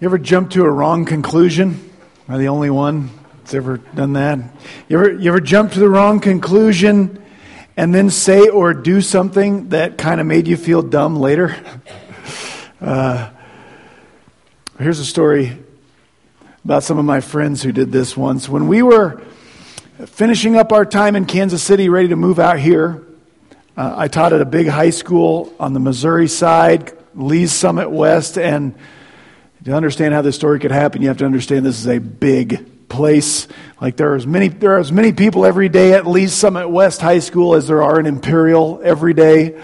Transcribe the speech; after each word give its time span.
You 0.00 0.06
ever 0.06 0.16
jump 0.16 0.52
to 0.52 0.64
a 0.64 0.70
wrong 0.70 1.04
conclusion? 1.04 1.78
Am 2.26 2.34
I 2.34 2.38
the 2.38 2.48
only 2.48 2.70
one 2.70 3.10
that's 3.36 3.52
ever 3.52 3.76
done 3.76 4.14
that? 4.14 4.38
You 4.88 4.98
ever, 4.98 5.12
you 5.12 5.28
ever 5.28 5.40
jump 5.40 5.72
to 5.72 5.78
the 5.78 5.90
wrong 5.90 6.20
conclusion 6.20 7.22
and 7.76 7.94
then 7.94 8.08
say 8.08 8.48
or 8.48 8.72
do 8.72 9.02
something 9.02 9.68
that 9.68 9.98
kind 9.98 10.18
of 10.18 10.26
made 10.26 10.48
you 10.48 10.56
feel 10.56 10.82
dumb 10.82 11.16
later? 11.16 11.54
Uh, 12.80 13.28
here's 14.78 15.00
a 15.00 15.04
story 15.04 15.54
about 16.64 16.82
some 16.82 16.96
of 16.96 17.04
my 17.04 17.20
friends 17.20 17.62
who 17.62 17.72
did 17.72 17.92
this 17.92 18.16
once. 18.16 18.48
When 18.48 18.68
we 18.68 18.80
were 18.80 19.20
finishing 20.06 20.56
up 20.56 20.72
our 20.72 20.86
time 20.86 21.14
in 21.14 21.26
Kansas 21.26 21.62
City, 21.62 21.90
ready 21.90 22.08
to 22.08 22.16
move 22.16 22.38
out 22.38 22.58
here, 22.58 23.04
uh, 23.76 23.92
I 23.98 24.08
taught 24.08 24.32
at 24.32 24.40
a 24.40 24.46
big 24.46 24.66
high 24.66 24.88
school 24.88 25.52
on 25.60 25.74
the 25.74 25.78
Missouri 25.78 26.26
side, 26.26 26.96
Lee's 27.14 27.52
Summit 27.52 27.90
West, 27.90 28.38
and 28.38 28.74
to 29.64 29.72
understand 29.72 30.14
how 30.14 30.22
this 30.22 30.36
story 30.36 30.58
could 30.58 30.70
happen, 30.70 31.02
you 31.02 31.08
have 31.08 31.18
to 31.18 31.26
understand 31.26 31.66
this 31.66 31.78
is 31.78 31.86
a 31.86 31.98
big 31.98 32.88
place. 32.88 33.46
Like 33.80 33.96
there 33.96 34.12
are 34.12 34.16
as 34.16 34.26
many 34.26 34.48
there 34.48 34.76
are 34.76 34.80
as 34.80 34.92
many 34.92 35.12
people 35.12 35.46
every 35.46 35.68
day 35.68 35.92
at 35.94 36.06
least 36.06 36.38
some 36.38 36.56
at 36.56 36.70
West 36.70 37.00
High 37.00 37.20
School 37.20 37.54
as 37.54 37.68
there 37.68 37.82
are 37.82 37.98
in 37.98 38.06
Imperial 38.06 38.80
every 38.82 39.14
day. 39.14 39.60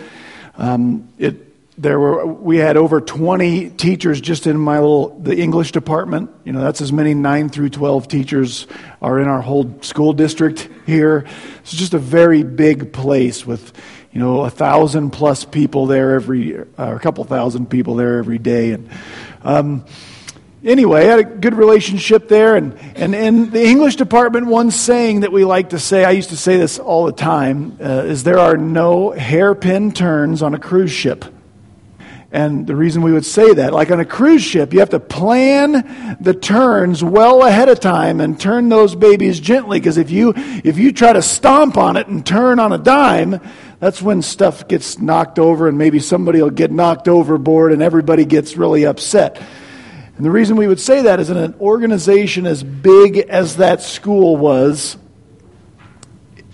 Um, 0.57 1.09
it 1.19 1.47
there 1.79 2.01
were 2.01 2.24
we 2.27 2.57
had 2.57 2.77
over 2.77 3.01
20 3.01 3.71
teachers 3.71 4.21
just 4.21 4.47
in 4.47 4.57
my 4.57 4.79
little 4.79 5.19
the 5.21 5.37
english 5.37 5.73
department 5.73 6.30
you 6.45 6.52
know 6.52 6.60
that's 6.60 6.80
as 6.80 6.91
many 6.91 7.13
9 7.13 7.51
through 7.51 7.69
12 7.69 8.09
teachers 8.09 8.66
are 9.02 9.21
in 9.21 9.29
our 9.29 9.43
whole 9.43 9.77
school 9.83 10.15
district 10.15 10.71
here 10.87 11.27
it's 11.60 11.73
just 11.73 11.93
a 11.93 11.99
very 11.99 12.43
big 12.43 12.95
place 12.95 13.45
with 13.45 13.73
you 14.10 14.21
know 14.21 14.45
a 14.45 14.51
thousand 14.51 15.10
plus 15.10 15.45
people 15.45 15.85
there 15.85 16.15
every 16.15 16.57
or 16.57 16.66
a 16.79 16.99
couple 16.99 17.23
thousand 17.24 17.69
people 17.69 17.95
there 17.95 18.19
every 18.19 18.38
day 18.38 18.73
and 18.73 18.88
um, 19.47 19.85
anyway, 20.65 21.03
I 21.03 21.05
had 21.05 21.19
a 21.21 21.25
good 21.25 21.55
relationship 21.55 22.29
there. 22.29 22.57
And, 22.57 22.77
and 22.97 23.15
in 23.15 23.51
the 23.51 23.65
English 23.65 23.97
department, 23.97 24.47
one 24.47 24.71
saying 24.71 25.21
that 25.21 25.30
we 25.30 25.45
like 25.45 25.71
to 25.71 25.79
say, 25.79 26.05
I 26.05 26.11
used 26.11 26.30
to 26.30 26.37
say 26.37 26.57
this 26.57 26.79
all 26.79 27.07
the 27.07 27.13
time, 27.13 27.79
uh, 27.80 28.05
is 28.07 28.25
there 28.25 28.41
are 28.41 28.57
no 28.57 29.13
hairpin 29.13 29.93
turns 29.93 30.43
on 30.43 30.55
a 30.55 30.59
cruise 30.59 30.91
ship. 30.91 31.25
And 32.33 32.66
the 32.66 32.75
reason 32.75 33.03
we 33.03 33.13
would 33.13 33.25
say 33.25 33.55
that, 33.55 33.73
like 33.73 33.93
on 33.93 34.01
a 34.01 34.05
cruise 34.05 34.43
ship, 34.43 34.75
you 34.75 34.80
have 34.80 34.91
to 34.91 35.01
plan 35.01 36.16
the 36.21 36.35
turns 36.35 37.03
well 37.03 37.43
ahead 37.45 37.69
of 37.69 37.79
time 37.79 38.21
and 38.21 38.38
turn 38.38 38.69
those 38.69 38.97
babies 38.97 39.38
gently. 39.38 39.79
Because 39.79 39.97
if 39.97 40.10
you, 40.10 40.35
if 40.37 40.77
you 40.77 40.93
try 40.93 41.13
to 41.13 41.23
stomp 41.23 41.77
on 41.77 41.97
it 41.97 42.09
and 42.09 42.27
turn 42.27 42.59
on 42.59 42.73
a 42.73 42.79
dime, 42.79 43.41
that's 43.79 44.01
when 44.01 44.23
stuff 44.23 44.69
gets 44.69 44.99
knocked 44.99 45.38
over 45.38 45.69
and 45.69 45.77
maybe 45.77 45.99
somebody 45.99 46.41
will 46.41 46.51
get 46.51 46.71
knocked 46.71 47.09
overboard 47.09 47.73
and 47.73 47.82
everybody 47.82 48.24
gets 48.24 48.57
really 48.57 48.87
upset. 48.87 49.41
And 50.16 50.24
the 50.24 50.30
reason 50.30 50.57
we 50.57 50.66
would 50.66 50.80
say 50.80 51.02
that 51.02 51.21
is 51.21 51.29
in 51.29 51.37
an 51.37 51.55
organization 51.60 52.47
as 52.47 52.63
big 52.63 53.19
as 53.19 53.57
that 53.57 53.82
school 53.82 54.37
was, 54.37 54.97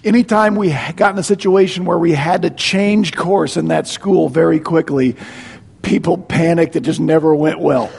anytime 0.02 0.56
we 0.56 0.76
got 0.96 1.12
in 1.12 1.18
a 1.18 1.22
situation 1.22 1.84
where 1.84 1.98
we 1.98 2.10
had 2.10 2.42
to 2.42 2.50
change 2.50 3.14
course 3.14 3.56
in 3.56 3.68
that 3.68 3.86
school 3.86 4.28
very 4.28 4.58
quickly, 4.58 5.16
people 5.82 6.18
panicked. 6.18 6.74
It 6.74 6.80
just 6.80 7.00
never 7.00 7.34
went 7.34 7.60
well. 7.60 7.90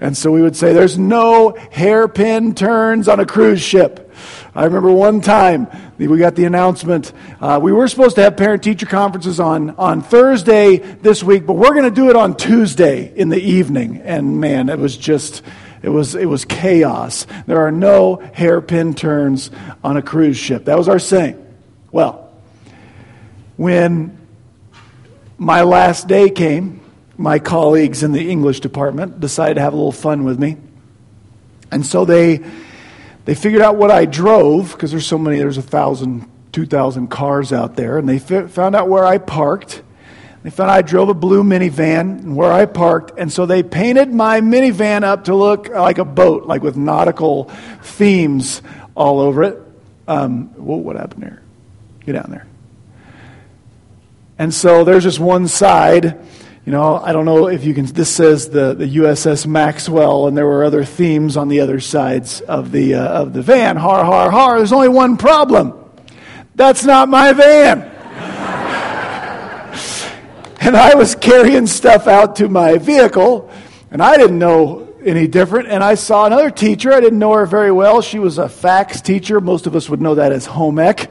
And 0.00 0.16
so 0.16 0.30
we 0.30 0.42
would 0.42 0.56
say, 0.56 0.74
there's 0.74 0.98
no 0.98 1.56
hairpin 1.70 2.54
turns 2.54 3.08
on 3.08 3.20
a 3.20 3.26
cruise 3.26 3.62
ship. 3.62 4.12
I 4.54 4.64
remember 4.64 4.92
one 4.92 5.22
time 5.22 5.68
we 6.08 6.18
got 6.18 6.34
the 6.34 6.44
announcement. 6.44 7.12
Uh, 7.40 7.58
we 7.62 7.72
were 7.72 7.88
supposed 7.88 8.16
to 8.16 8.22
have 8.22 8.36
parent 8.36 8.62
teacher 8.62 8.86
conferences 8.86 9.38
on, 9.38 9.70
on 9.70 10.02
Thursday 10.02 10.78
this 10.78 11.22
week, 11.22 11.46
but 11.46 11.54
we're 11.54 11.74
going 11.74 11.84
to 11.84 11.90
do 11.90 12.10
it 12.10 12.16
on 12.16 12.36
Tuesday 12.36 13.12
in 13.14 13.28
the 13.28 13.40
evening. 13.40 13.98
And 13.98 14.40
man, 14.40 14.68
it 14.68 14.78
was 14.78 14.96
just, 14.96 15.42
it 15.82 15.88
was, 15.88 16.14
it 16.14 16.26
was 16.26 16.44
chaos. 16.44 17.26
There 17.46 17.60
are 17.66 17.72
no 17.72 18.16
hairpin 18.32 18.94
turns 18.94 19.50
on 19.84 19.96
a 19.96 20.02
cruise 20.02 20.38
ship. 20.38 20.64
That 20.66 20.78
was 20.78 20.88
our 20.88 20.98
saying. 20.98 21.44
Well, 21.92 22.32
when 23.56 24.16
my 25.36 25.62
last 25.62 26.08
day 26.08 26.30
came, 26.30 26.80
my 27.18 27.38
colleagues 27.38 28.02
in 28.02 28.12
the 28.12 28.30
English 28.30 28.60
department 28.60 29.20
decided 29.20 29.54
to 29.54 29.60
have 29.60 29.74
a 29.74 29.76
little 29.76 29.92
fun 29.92 30.24
with 30.24 30.38
me. 30.38 30.56
And 31.70 31.84
so 31.84 32.04
they 32.04 32.42
they 33.24 33.34
figured 33.34 33.62
out 33.62 33.76
what 33.76 33.90
I 33.90 34.06
drove 34.06 34.72
because 34.72 34.90
there's 34.90 35.06
so 35.06 35.18
many, 35.18 35.38
there's 35.38 35.58
a 35.58 35.62
thousand, 35.62 36.28
two 36.52 36.66
thousand 36.66 37.08
cars 37.08 37.52
out 37.52 37.76
there, 37.76 37.98
and 37.98 38.08
they 38.08 38.18
found 38.18 38.74
out 38.74 38.88
where 38.88 39.04
I 39.04 39.18
parked. 39.18 39.82
They 40.42 40.50
found 40.50 40.70
I 40.70 40.80
drove 40.80 41.10
a 41.10 41.14
blue 41.14 41.42
minivan 41.42 42.00
and 42.00 42.36
where 42.36 42.50
I 42.50 42.64
parked, 42.64 43.18
and 43.18 43.30
so 43.30 43.44
they 43.44 43.62
painted 43.62 44.12
my 44.12 44.40
minivan 44.40 45.02
up 45.02 45.24
to 45.24 45.34
look 45.34 45.68
like 45.68 45.98
a 45.98 46.04
boat, 46.04 46.46
like 46.46 46.62
with 46.62 46.76
nautical 46.76 47.44
themes 47.82 48.62
all 48.94 49.20
over 49.20 49.42
it. 49.42 49.62
Um, 50.08 50.48
whoa, 50.54 50.76
what 50.76 50.96
happened 50.96 51.22
there? 51.22 51.42
Get 52.06 52.12
down 52.12 52.28
there. 52.30 52.46
And 54.38 54.54
so 54.54 54.84
there's 54.84 55.04
just 55.04 55.20
one 55.20 55.46
side 55.46 56.18
you 56.70 56.76
know, 56.76 57.00
I 57.02 57.10
don't 57.10 57.24
know 57.24 57.48
if 57.48 57.64
you 57.64 57.74
can, 57.74 57.86
this 57.86 58.14
says 58.14 58.48
the, 58.48 58.74
the 58.74 58.98
USS 58.98 59.44
Maxwell, 59.44 60.28
and 60.28 60.36
there 60.36 60.46
were 60.46 60.62
other 60.62 60.84
themes 60.84 61.36
on 61.36 61.48
the 61.48 61.58
other 61.58 61.80
sides 61.80 62.42
of 62.42 62.70
the, 62.70 62.94
uh, 62.94 63.08
of 63.08 63.32
the 63.32 63.42
van. 63.42 63.76
Har, 63.76 64.04
har, 64.04 64.30
har. 64.30 64.58
There's 64.58 64.72
only 64.72 64.86
one 64.86 65.16
problem. 65.16 65.74
That's 66.54 66.84
not 66.84 67.08
my 67.08 67.32
van. 67.32 67.80
and 70.60 70.76
I 70.76 70.94
was 70.94 71.16
carrying 71.16 71.66
stuff 71.66 72.06
out 72.06 72.36
to 72.36 72.48
my 72.48 72.78
vehicle, 72.78 73.50
and 73.90 74.00
I 74.00 74.16
didn't 74.16 74.38
know 74.38 74.94
any 75.04 75.26
different. 75.26 75.70
And 75.70 75.82
I 75.82 75.96
saw 75.96 76.26
another 76.26 76.52
teacher. 76.52 76.92
I 76.92 77.00
didn't 77.00 77.18
know 77.18 77.32
her 77.32 77.46
very 77.46 77.72
well. 77.72 78.00
She 78.00 78.20
was 78.20 78.38
a 78.38 78.48
FACS 78.48 79.02
teacher. 79.02 79.40
Most 79.40 79.66
of 79.66 79.74
us 79.74 79.90
would 79.90 80.00
know 80.00 80.14
that 80.14 80.30
as 80.30 80.46
home 80.46 80.78
ec 80.78 81.10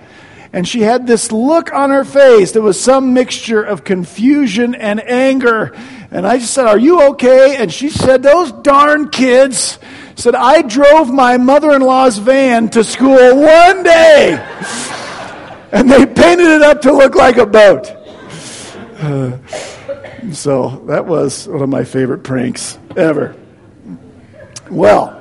and 0.51 0.67
she 0.67 0.81
had 0.81 1.05
this 1.05 1.31
look 1.31 1.71
on 1.73 1.91
her 1.91 2.03
face 2.03 2.53
that 2.53 2.61
was 2.61 2.79
some 2.79 3.13
mixture 3.13 3.61
of 3.61 3.83
confusion 3.83 4.73
and 4.73 4.99
anger. 5.01 5.75
And 6.09 6.25
I 6.25 6.39
just 6.39 6.53
said, 6.53 6.65
Are 6.65 6.77
you 6.77 7.09
okay? 7.09 7.55
And 7.57 7.71
she 7.71 7.89
said, 7.89 8.23
Those 8.23 8.51
darn 8.51 9.09
kids 9.09 9.77
said, 10.15 10.35
I 10.35 10.63
drove 10.63 11.11
my 11.11 11.37
mother 11.37 11.71
in 11.71 11.81
law's 11.81 12.17
van 12.17 12.69
to 12.69 12.83
school 12.83 13.35
one 13.35 13.83
day. 13.83 14.33
and 15.71 15.89
they 15.89 16.05
painted 16.05 16.47
it 16.47 16.61
up 16.63 16.81
to 16.81 16.93
look 16.93 17.15
like 17.15 17.37
a 17.37 17.45
boat. 17.45 17.91
Uh, 18.97 19.37
so 20.33 20.83
that 20.87 21.05
was 21.05 21.47
one 21.47 21.61
of 21.61 21.69
my 21.69 21.83
favorite 21.83 22.23
pranks 22.23 22.79
ever. 22.97 23.35
Well, 24.71 25.15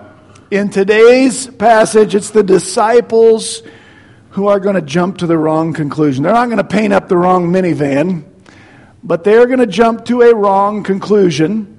in 0.50 0.70
today's 0.70 1.46
passage, 1.46 2.14
it's 2.14 2.30
the 2.30 2.42
disciples 2.42 3.62
who 4.30 4.48
are 4.48 4.60
going 4.60 4.74
to 4.74 4.82
jump 4.82 5.18
to 5.18 5.26
the 5.26 5.36
wrong 5.36 5.72
conclusion. 5.72 6.22
They're 6.22 6.32
not 6.32 6.46
going 6.46 6.58
to 6.58 6.64
paint 6.64 6.92
up 6.92 7.08
the 7.08 7.16
wrong 7.16 7.48
minivan, 7.48 8.24
but 9.02 9.24
they're 9.24 9.46
going 9.46 9.60
to 9.60 9.66
jump 9.66 10.04
to 10.06 10.22
a 10.22 10.34
wrong 10.34 10.82
conclusion. 10.82 11.74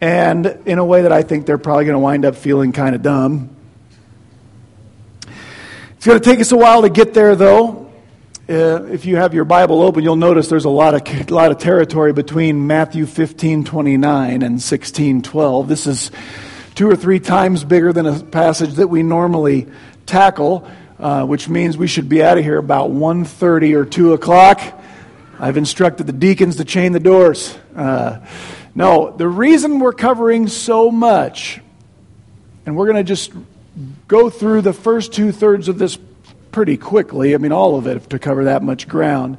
And 0.00 0.46
in 0.66 0.78
a 0.78 0.84
way 0.84 1.02
that 1.02 1.12
I 1.12 1.22
think 1.22 1.46
they're 1.46 1.58
probably 1.58 1.84
going 1.84 1.94
to 1.94 2.00
wind 2.00 2.24
up 2.24 2.36
feeling 2.36 2.72
kind 2.72 2.94
of 2.94 3.02
dumb. 3.02 3.50
It's 5.96 6.06
going 6.06 6.20
to 6.20 6.24
take 6.24 6.38
us 6.40 6.52
a 6.52 6.56
while 6.56 6.82
to 6.82 6.88
get 6.88 7.14
there, 7.14 7.34
though. 7.34 7.88
Uh, 8.48 8.84
if 8.84 9.04
you 9.04 9.16
have 9.16 9.34
your 9.34 9.44
Bible 9.44 9.82
open, 9.82 10.02
you'll 10.02 10.16
notice 10.16 10.48
there's 10.48 10.64
a 10.64 10.70
lot 10.70 10.94
of 10.94 11.30
a 11.30 11.34
lot 11.34 11.50
of 11.50 11.58
territory 11.58 12.14
between 12.14 12.66
Matthew 12.66 13.04
15:29 13.04 14.42
and 14.42 14.58
16:12. 14.58 15.68
This 15.68 15.86
is 15.86 16.10
two 16.74 16.88
or 16.88 16.96
three 16.96 17.20
times 17.20 17.64
bigger 17.64 17.92
than 17.92 18.06
a 18.06 18.20
passage 18.20 18.74
that 18.74 18.88
we 18.88 19.02
normally 19.02 19.66
tackle. 20.06 20.66
Uh, 20.98 21.24
which 21.24 21.48
means 21.48 21.78
we 21.78 21.86
should 21.86 22.08
be 22.08 22.24
out 22.24 22.38
of 22.38 22.44
here 22.44 22.58
about 22.58 22.90
1.30 22.90 23.76
or 23.76 23.84
2 23.84 24.14
o'clock. 24.14 24.60
I've 25.38 25.56
instructed 25.56 26.08
the 26.08 26.12
deacons 26.12 26.56
to 26.56 26.64
chain 26.64 26.90
the 26.90 26.98
doors. 26.98 27.56
Uh, 27.76 28.18
no, 28.74 29.16
the 29.16 29.28
reason 29.28 29.78
we're 29.78 29.92
covering 29.92 30.48
so 30.48 30.90
much, 30.90 31.60
and 32.66 32.76
we're 32.76 32.86
going 32.86 32.96
to 32.96 33.04
just 33.04 33.30
go 34.08 34.28
through 34.28 34.62
the 34.62 34.72
first 34.72 35.12
two 35.12 35.30
thirds 35.30 35.68
of 35.68 35.78
this 35.78 35.96
pretty 36.50 36.76
quickly, 36.76 37.32
I 37.32 37.38
mean, 37.38 37.52
all 37.52 37.78
of 37.78 37.86
it 37.86 38.10
to 38.10 38.18
cover 38.18 38.44
that 38.44 38.64
much 38.64 38.88
ground. 38.88 39.38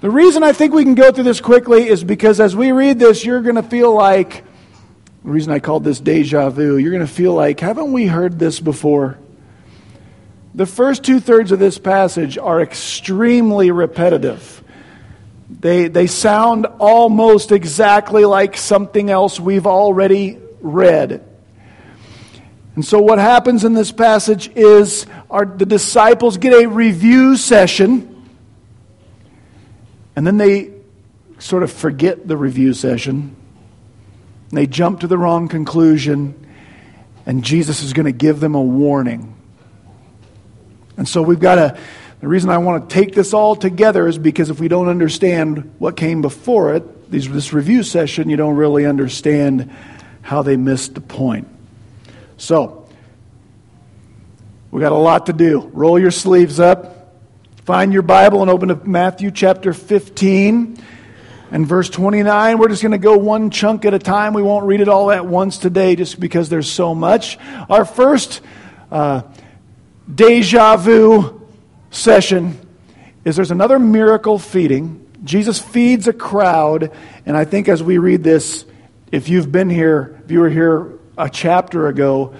The 0.00 0.10
reason 0.10 0.44
I 0.44 0.52
think 0.52 0.72
we 0.72 0.84
can 0.84 0.94
go 0.94 1.10
through 1.10 1.24
this 1.24 1.40
quickly 1.40 1.88
is 1.88 2.04
because 2.04 2.38
as 2.38 2.54
we 2.54 2.70
read 2.70 3.00
this, 3.00 3.24
you're 3.24 3.42
going 3.42 3.56
to 3.56 3.62
feel 3.64 3.92
like, 3.92 4.44
the 5.24 5.30
reason 5.30 5.52
I 5.52 5.58
called 5.58 5.82
this 5.82 5.98
deja 5.98 6.50
vu, 6.50 6.76
you're 6.76 6.92
going 6.92 7.04
to 7.04 7.12
feel 7.12 7.34
like, 7.34 7.58
haven't 7.58 7.92
we 7.92 8.06
heard 8.06 8.38
this 8.38 8.60
before? 8.60 9.18
The 10.56 10.64
first 10.64 11.04
two 11.04 11.20
thirds 11.20 11.52
of 11.52 11.58
this 11.58 11.76
passage 11.76 12.38
are 12.38 12.62
extremely 12.62 13.70
repetitive. 13.70 14.64
They, 15.50 15.88
they 15.88 16.06
sound 16.06 16.64
almost 16.80 17.52
exactly 17.52 18.24
like 18.24 18.56
something 18.56 19.10
else 19.10 19.38
we've 19.38 19.66
already 19.66 20.38
read. 20.62 21.22
And 22.74 22.82
so, 22.82 23.00
what 23.00 23.18
happens 23.18 23.64
in 23.64 23.74
this 23.74 23.92
passage 23.92 24.50
is 24.56 25.06
our, 25.30 25.44
the 25.44 25.66
disciples 25.66 26.38
get 26.38 26.54
a 26.54 26.66
review 26.66 27.36
session, 27.36 28.26
and 30.16 30.26
then 30.26 30.38
they 30.38 30.72
sort 31.38 31.64
of 31.64 31.70
forget 31.70 32.26
the 32.26 32.36
review 32.36 32.72
session. 32.72 33.36
They 34.52 34.66
jump 34.66 35.00
to 35.00 35.06
the 35.06 35.18
wrong 35.18 35.48
conclusion, 35.48 36.34
and 37.26 37.44
Jesus 37.44 37.82
is 37.82 37.92
going 37.92 38.06
to 38.06 38.12
give 38.12 38.40
them 38.40 38.54
a 38.54 38.62
warning. 38.62 39.35
And 40.96 41.08
so 41.08 41.22
we've 41.22 41.40
got 41.40 41.56
to. 41.56 41.78
The 42.18 42.28
reason 42.28 42.48
I 42.48 42.58
want 42.58 42.88
to 42.88 42.94
take 42.94 43.14
this 43.14 43.34
all 43.34 43.54
together 43.54 44.08
is 44.08 44.16
because 44.16 44.48
if 44.48 44.58
we 44.58 44.68
don't 44.68 44.88
understand 44.88 45.74
what 45.78 45.96
came 45.96 46.22
before 46.22 46.74
it, 46.74 47.10
these, 47.10 47.30
this 47.30 47.52
review 47.52 47.82
session, 47.82 48.30
you 48.30 48.36
don't 48.36 48.56
really 48.56 48.86
understand 48.86 49.70
how 50.22 50.42
they 50.42 50.56
missed 50.56 50.94
the 50.94 51.02
point. 51.02 51.46
So, 52.38 52.88
we 54.70 54.80
got 54.80 54.92
a 54.92 54.96
lot 54.96 55.26
to 55.26 55.32
do. 55.32 55.70
Roll 55.72 55.98
your 55.98 56.10
sleeves 56.10 56.58
up, 56.58 57.14
find 57.64 57.92
your 57.92 58.02
Bible, 58.02 58.42
and 58.42 58.50
open 58.50 58.68
to 58.68 58.74
Matthew 58.74 59.30
chapter 59.30 59.72
15 59.72 60.82
and 61.50 61.66
verse 61.66 61.88
29. 61.88 62.58
We're 62.58 62.68
just 62.68 62.82
going 62.82 62.92
to 62.92 62.98
go 62.98 63.16
one 63.16 63.50
chunk 63.50 63.84
at 63.84 63.94
a 63.94 63.98
time. 63.98 64.34
We 64.34 64.42
won't 64.42 64.66
read 64.66 64.80
it 64.80 64.88
all 64.88 65.10
at 65.10 65.24
once 65.24 65.58
today 65.58 65.96
just 65.96 66.18
because 66.18 66.48
there's 66.48 66.70
so 66.70 66.94
much. 66.94 67.38
Our 67.70 67.84
first 67.84 68.40
uh, 68.90 69.22
deja 70.12 70.76
vu 70.76 71.46
session 71.90 72.58
is 73.24 73.36
there's 73.36 73.50
another 73.50 73.78
miracle 73.78 74.38
feeding. 74.38 75.04
Jesus 75.24 75.58
feeds 75.58 76.06
a 76.06 76.12
crowd, 76.12 76.92
and 77.24 77.36
I 77.36 77.44
think 77.44 77.68
as 77.68 77.82
we 77.82 77.98
read 77.98 78.22
this, 78.22 78.64
if 79.10 79.28
you've 79.28 79.50
been 79.50 79.70
here, 79.70 80.20
if 80.24 80.30
you 80.30 80.40
were 80.40 80.50
here 80.50 80.92
a 81.18 81.28
chapter 81.28 81.88
ago, 81.88 82.34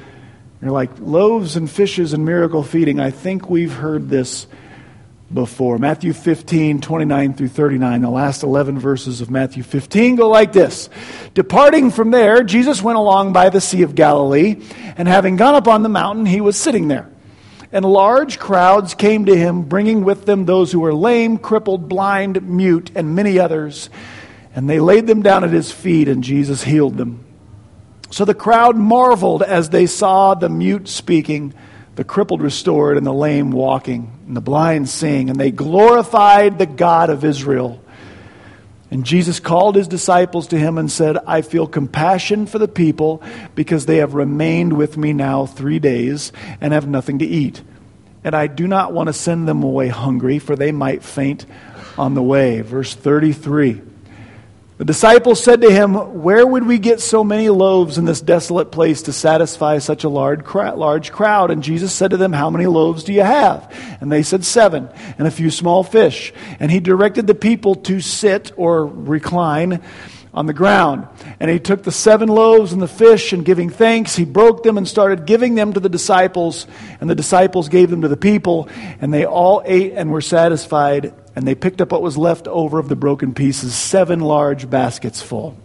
you're 0.63 0.71
like, 0.71 0.91
loaves 0.99 1.57
and 1.57 1.71
fishes 1.71 2.13
and 2.13 2.25
miracle 2.25 2.63
feeding. 2.63 3.01
I 3.01 3.11
think 3.11 3.51
we've 3.51 3.73
heard 3.73 4.09
this 4.09 4.47
before. 5.33 5.79
Matthew 5.79 6.13
15, 6.13 6.81
29 6.81 7.35
through 7.35 7.49
39. 7.49 8.01
The 8.01 8.11
last 8.11 8.43
11 8.43 8.79
verses 8.79 9.21
of 9.21 9.31
Matthew 9.31 9.63
15 9.63 10.17
go 10.17 10.29
like 10.29 10.53
this 10.53 10.89
Departing 11.35 11.91
from 11.91 12.11
there, 12.11 12.43
Jesus 12.43 12.83
went 12.83 12.99
along 12.99 13.33
by 13.33 13.51
the 13.51 13.61
Sea 13.61 13.83
of 13.83 13.95
Galilee, 13.95 14.63
and 14.97 15.09
having 15.09 15.37
gone 15.37 15.55
up 15.55 15.69
on 15.69 15.83
the 15.83 15.89
mountain, 15.89 16.27
he 16.27 16.41
was 16.41 16.57
sitting 16.57 16.89
there. 16.89 17.11
And 17.73 17.85
large 17.85 18.39
crowds 18.39 18.95
came 18.95 19.27
to 19.27 19.37
him, 19.37 19.63
bringing 19.63 20.05
with 20.05 20.25
them 20.25 20.45
those 20.45 20.73
who 20.73 20.81
were 20.81 20.95
lame, 20.95 21.39
crippled, 21.39 21.89
blind, 21.89 22.49
mute, 22.49 22.91
and 22.95 23.15
many 23.15 23.39
others. 23.39 23.91
And 24.55 24.71
they 24.71 24.81
laid 24.81 25.07
them 25.07 25.23
down 25.23 25.45
at 25.45 25.51
his 25.51 25.73
feet, 25.73 26.09
and 26.09 26.23
Jesus 26.23 26.63
healed 26.63 26.97
them. 26.97 27.25
So 28.11 28.25
the 28.25 28.35
crowd 28.35 28.77
marveled 28.77 29.43
as 29.43 29.71
they 29.71 29.87
saw 29.87 30.35
the 30.35 30.49
mute 30.49 30.89
speaking, 30.89 31.55
the 31.97 32.05
crippled 32.05 32.41
restored, 32.41 32.97
and 32.97 33.07
the 33.07 33.13
lame 33.13 33.51
walking, 33.51 34.13
and 34.27 34.37
the 34.37 34.41
blind 34.41 34.89
seeing, 34.89 35.29
and 35.29 35.39
they 35.39 35.51
glorified 35.51 36.59
the 36.59 36.67
God 36.67 37.11
of 37.11 37.25
Israel. 37.25 37.83
And 38.91 39.05
Jesus 39.05 39.41
called 39.41 39.75
his 39.75 39.89
disciples 39.89 40.47
to 40.49 40.59
him 40.59 40.79
and 40.79 40.91
said, 40.91 41.19
I 41.27 41.43
feel 41.43 41.67
compassion 41.67 42.47
for 42.47 42.59
the 42.59 42.69
people 42.69 43.23
because 43.55 43.87
they 43.87 43.97
have 43.97 44.15
remained 44.15 44.75
with 44.75 44.97
me 44.97 45.13
now 45.13 45.47
three 45.47 45.81
days 45.81 46.33
and 46.61 46.73
have 46.73 46.87
nothing 46.87 47.19
to 47.19 47.27
eat. 47.27 47.63
And 48.23 48.35
I 48.35 48.47
do 48.47 48.69
not 48.69 48.93
want 48.93 49.09
to 49.09 49.13
send 49.13 49.49
them 49.49 49.63
away 49.63 49.89
hungry, 49.89 50.39
for 50.39 50.55
they 50.55 50.73
might 50.73 51.03
faint 51.03 51.47
on 51.99 52.15
the 52.15 52.23
way. 52.23 52.61
Verse 52.61 52.95
33. 52.95 53.83
The 54.79 54.85
disciples 54.85 55.43
said 55.43 55.63
to 55.63 55.71
him, 55.71 55.95
Where 56.23 56.47
would 56.47 56.67
we 56.67 56.79
get 56.79 57.01
so 57.01 57.25
many 57.25 57.49
loaves 57.49 57.97
in 57.97 58.05
this 58.05 58.21
desolate 58.21 58.71
place 58.71 59.03
to 59.03 59.13
satisfy 59.13 59.79
such 59.79 60.05
a 60.05 60.11
large 60.11 60.45
crowd? 60.45 61.51
And 61.51 61.63
Jesus 61.63 61.95
said 61.95 62.11
to 62.11 62.19
them, 62.19 62.35
How 62.35 62.51
many 62.51 62.67
loaves 62.67 63.03
do 63.03 63.15
you 63.15 63.23
have? 63.23 63.75
And 64.03 64.13
they 64.13 64.23
said, 64.23 64.45
Seven, 64.45 64.91
and 65.17 65.27
a 65.27 65.31
few 65.31 65.51
small 65.51 65.83
fish. 65.83 66.35
And 66.61 66.71
he 66.71 66.81
directed 66.81 67.27
the 67.27 67.35
people 67.35 67.75
to 67.77 68.03
sit 68.03 68.53
or 68.57 68.85
recline 68.85 69.83
on 70.35 70.45
the 70.45 70.53
ground. 70.53 71.09
And 71.41 71.51
he 71.51 71.59
took 71.59 71.83
the 71.83 71.91
seven 71.91 72.29
loaves 72.29 72.75
and 72.75 72.83
the 72.83 72.87
fish, 72.87 73.33
and 73.33 73.47
giving 73.47 73.71
thanks, 73.71 74.15
he 74.15 74.27
broke 74.27 74.63
them 74.63 74.77
and 74.77 74.87
started 74.87 75.25
giving 75.25 75.55
them 75.55 75.73
to 75.73 75.81
the 75.81 75.89
disciples. 75.89 76.67
And 77.01 77.09
the 77.09 77.15
disciples 77.15 77.71
gave 77.71 77.89
them 77.89 78.03
to 78.03 78.09
the 78.09 78.17
people, 78.19 78.69
and 79.01 79.13
they 79.13 79.25
all 79.25 79.63
ate 79.65 79.95
and 79.95 80.11
were 80.11 80.21
satisfied 80.21 81.15
and 81.37 81.47
they 81.47 81.55
picked 81.55 81.83
up 81.83 81.93
what 81.93 82.01
was 82.01 82.17
left 82.17 82.49
over 82.49 82.79
of 82.79 82.89
the 82.89 82.97
broken 82.97 83.35
pieces, 83.35 83.75
seven 83.75 84.21
large 84.21 84.69
baskets 84.71 85.21
full. 85.21 85.57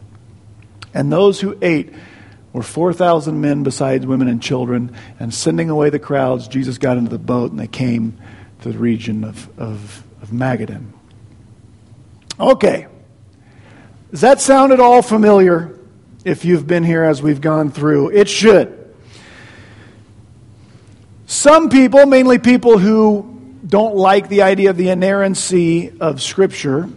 And 0.93 1.09
those 1.09 1.39
who 1.39 1.57
ate 1.61 1.93
were 2.51 2.61
4,000 2.61 3.39
men 3.39 3.63
besides 3.63 4.05
women 4.05 4.27
and 4.27 4.43
children. 4.43 4.93
And 5.17 5.33
sending 5.33 5.69
away 5.69 5.89
the 5.89 5.97
crowds, 5.97 6.49
Jesus 6.49 6.77
got 6.77 6.97
into 6.97 7.09
the 7.09 7.17
boat 7.17 7.51
and 7.51 7.59
they 7.59 7.67
came 7.67 8.19
to 8.63 8.71
the 8.73 8.77
region 8.77 9.23
of, 9.23 9.47
of, 9.57 10.03
of 10.21 10.29
Magadan. 10.31 10.87
Okay. 12.37 12.87
Does 14.11 14.21
that 14.21 14.41
sound 14.41 14.73
at 14.73 14.81
all 14.81 15.01
familiar 15.01 15.79
if 16.25 16.43
you've 16.43 16.67
been 16.67 16.83
here 16.83 17.03
as 17.03 17.21
we've 17.21 17.39
gone 17.39 17.71
through? 17.71 18.09
It 18.09 18.27
should. 18.27 18.77
Some 21.27 21.69
people, 21.69 22.05
mainly 22.05 22.39
people 22.39 22.77
who 22.77 23.30
don't 23.71 23.95
like 23.95 24.27
the 24.27 24.41
idea 24.41 24.69
of 24.69 24.75
the 24.75 24.89
inerrancy 24.89 25.93
of 26.01 26.21
Scripture, 26.21 26.89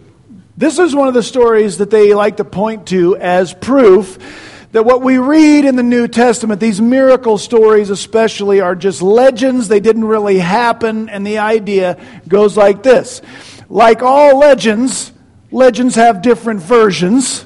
this 0.57 0.77
is 0.77 0.93
one 0.93 1.07
of 1.07 1.13
the 1.13 1.23
stories 1.23 1.77
that 1.77 1.89
they 1.89 2.13
like 2.13 2.35
to 2.37 2.43
point 2.43 2.87
to 2.87 3.15
as 3.15 3.53
proof 3.53 4.17
that 4.73 4.83
what 4.83 5.01
we 5.01 5.17
read 5.17 5.63
in 5.63 5.77
the 5.77 5.83
New 5.83 6.09
Testament, 6.09 6.59
these 6.59 6.81
miracle 6.81 7.37
stories 7.37 7.89
especially, 7.89 8.59
are 8.59 8.75
just 8.75 9.01
legends. 9.01 9.69
They 9.69 9.79
didn't 9.79 10.03
really 10.03 10.37
happen. 10.37 11.07
And 11.07 11.25
the 11.25 11.37
idea 11.37 11.97
goes 12.27 12.57
like 12.57 12.83
this 12.83 13.21
Like 13.69 14.03
all 14.03 14.37
legends, 14.37 15.13
legends 15.51 15.95
have 15.95 16.21
different 16.21 16.59
versions. 16.59 17.45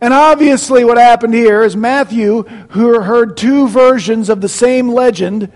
And 0.00 0.14
obviously, 0.14 0.84
what 0.84 0.98
happened 0.98 1.34
here 1.34 1.64
is 1.64 1.74
Matthew, 1.74 2.44
who 2.44 3.00
heard 3.00 3.36
two 3.36 3.66
versions 3.66 4.28
of 4.28 4.40
the 4.40 4.48
same 4.48 4.90
legend, 4.90 5.50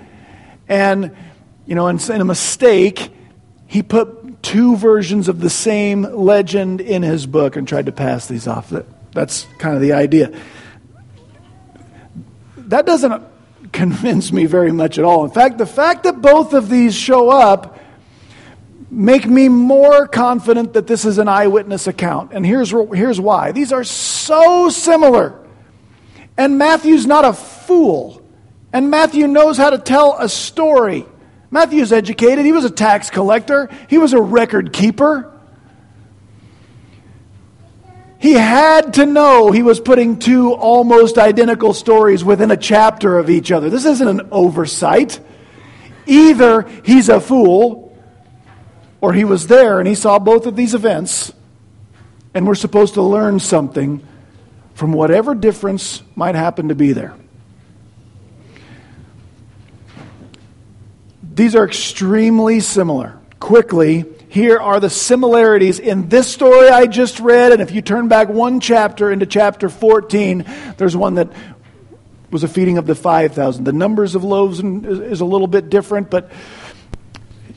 and 0.69 1.15
you 1.71 1.77
know, 1.77 1.87
in, 1.87 2.01
in 2.11 2.21
a 2.21 2.25
mistake, 2.25 3.13
he 3.69 3.85
put 3.85 4.43
two 4.43 4.77
versions 4.77 5.29
of 5.29 5.39
the 5.39 5.49
same 5.49 6.03
legend 6.03 6.81
in 6.81 7.03
his 7.03 7.27
book 7.27 7.55
and 7.55 7.69
tried 7.69 7.87
to 7.87 7.93
pass 7.93 8.27
these 8.27 8.49
off. 8.49 8.71
That, 8.71 8.87
that's 9.13 9.47
kind 9.59 9.77
of 9.77 9.81
the 9.81 9.93
idea. 9.93 10.37
That 12.57 12.87
doesn't 12.87 13.23
convince 13.71 14.33
me 14.33 14.47
very 14.47 14.73
much 14.73 14.99
at 14.99 15.05
all. 15.05 15.25
In 15.25 15.31
fact, 15.31 15.59
the 15.59 15.67
fact 15.67 16.03
that 16.03 16.21
both 16.21 16.55
of 16.55 16.69
these 16.69 16.93
show 16.93 17.31
up 17.31 17.79
make 18.91 19.27
me 19.27 19.49
more 19.49 20.09
confident 20.09 20.73
that 20.73 20.89
this 20.89 21.05
is 21.05 21.19
an 21.19 21.29
eyewitness 21.29 21.87
account. 21.87 22.33
And 22.33 22.45
here's, 22.45 22.73
here's 22.73 23.21
why. 23.21 23.53
These 23.53 23.73
are 23.73 23.85
so 23.85 24.71
similar. 24.71 25.39
And 26.37 26.59
Matthew's 26.59 27.07
not 27.07 27.25
a 27.25 27.33
fool. 27.33 28.27
And 28.73 28.91
Matthew 28.91 29.29
knows 29.29 29.57
how 29.57 29.71
to 29.71 29.79
tell 29.79 30.17
a 30.19 30.29
story. 30.29 31.07
Matthew's 31.51 31.93
educated. 31.93 32.45
He 32.45 32.53
was 32.53 32.65
a 32.65 32.71
tax 32.71 33.11
collector, 33.11 33.69
he 33.89 33.99
was 33.99 34.13
a 34.13 34.21
record 34.21 34.73
keeper. 34.73 35.27
He 38.19 38.35
had 38.35 38.95
to 38.95 39.07
know 39.07 39.51
he 39.51 39.63
was 39.63 39.81
putting 39.81 40.19
two 40.19 40.53
almost 40.53 41.17
identical 41.17 41.73
stories 41.73 42.23
within 42.23 42.51
a 42.51 42.57
chapter 42.57 43.19
of 43.19 43.31
each 43.31 43.51
other. 43.51 43.71
This 43.71 43.87
isn't 43.87 44.07
an 44.07 44.29
oversight. 44.31 45.19
Either 46.07 46.69
he's 46.85 47.09
a 47.09 47.19
fool, 47.19 47.91
or 49.01 49.13
he 49.13 49.25
was 49.25 49.47
there 49.47 49.79
and 49.79 49.89
he 49.89 49.95
saw 49.95 50.19
both 50.19 50.47
of 50.47 50.57
these 50.57 50.75
events, 50.75 51.33
and 52.35 52.47
we're 52.47 52.55
supposed 52.55 52.95
to 52.95 53.03
learn 53.03 53.41
something 53.41 54.07
from 54.75 54.93
whatever 54.93 55.35
difference 55.35 56.03
might 56.15 56.35
happen 56.35 56.69
to 56.69 56.75
be 56.75 56.93
there. 56.93 57.15
These 61.33 61.55
are 61.55 61.65
extremely 61.65 62.61
similar. 62.61 63.19
Quickly, 63.39 64.05
here 64.29 64.59
are 64.59 64.81
the 64.81 64.91
similarities 64.91 65.79
in 65.79 66.09
this 66.09 66.29
story 66.29 66.69
I 66.69 66.87
just 66.87 67.21
read. 67.21 67.53
And 67.53 67.63
if 67.63 67.73
you 67.73 67.83
turn 67.83 68.09
back 68.09 68.29
one 68.29 68.61
chapter 68.61 69.11
into 69.11 69.27
chapter 69.27 69.69
14, 69.69 70.45
there's 70.77 70.97
one 70.97 71.15
that 71.15 71.33
was 72.31 72.45
a 72.45 72.49
feeding 72.49 72.79
of 72.79 72.87
the 72.87 72.95
5,000. 72.95 73.65
The 73.65 73.73
numbers 73.73 74.15
of 74.15 74.23
loaves 74.23 74.61
is 74.61 75.21
a 75.21 75.25
little 75.25 75.47
bit 75.47 75.71
different, 75.71 76.11
but 76.11 76.31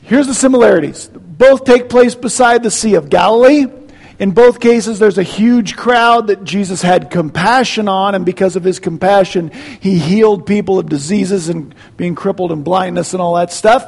here's 0.02 0.26
the 0.26 0.34
similarities. 0.34 1.08
Both 1.08 1.64
take 1.64 1.88
place 1.88 2.14
beside 2.14 2.62
the 2.62 2.70
Sea 2.70 2.94
of 2.94 3.10
Galilee. 3.10 3.66
In 4.18 4.30
both 4.30 4.60
cases, 4.60 4.98
there's 4.98 5.18
a 5.18 5.24
huge 5.24 5.76
crowd 5.76 6.28
that 6.28 6.44
Jesus 6.44 6.82
had 6.82 7.10
compassion 7.10 7.88
on, 7.88 8.14
and 8.14 8.24
because 8.24 8.54
of 8.54 8.62
his 8.62 8.78
compassion, 8.78 9.50
he 9.80 9.98
healed 9.98 10.46
people 10.46 10.78
of 10.78 10.88
diseases 10.88 11.48
and 11.48 11.74
being 11.96 12.14
crippled 12.14 12.52
and 12.52 12.64
blindness 12.64 13.12
and 13.12 13.20
all 13.20 13.34
that 13.34 13.52
stuff. 13.52 13.84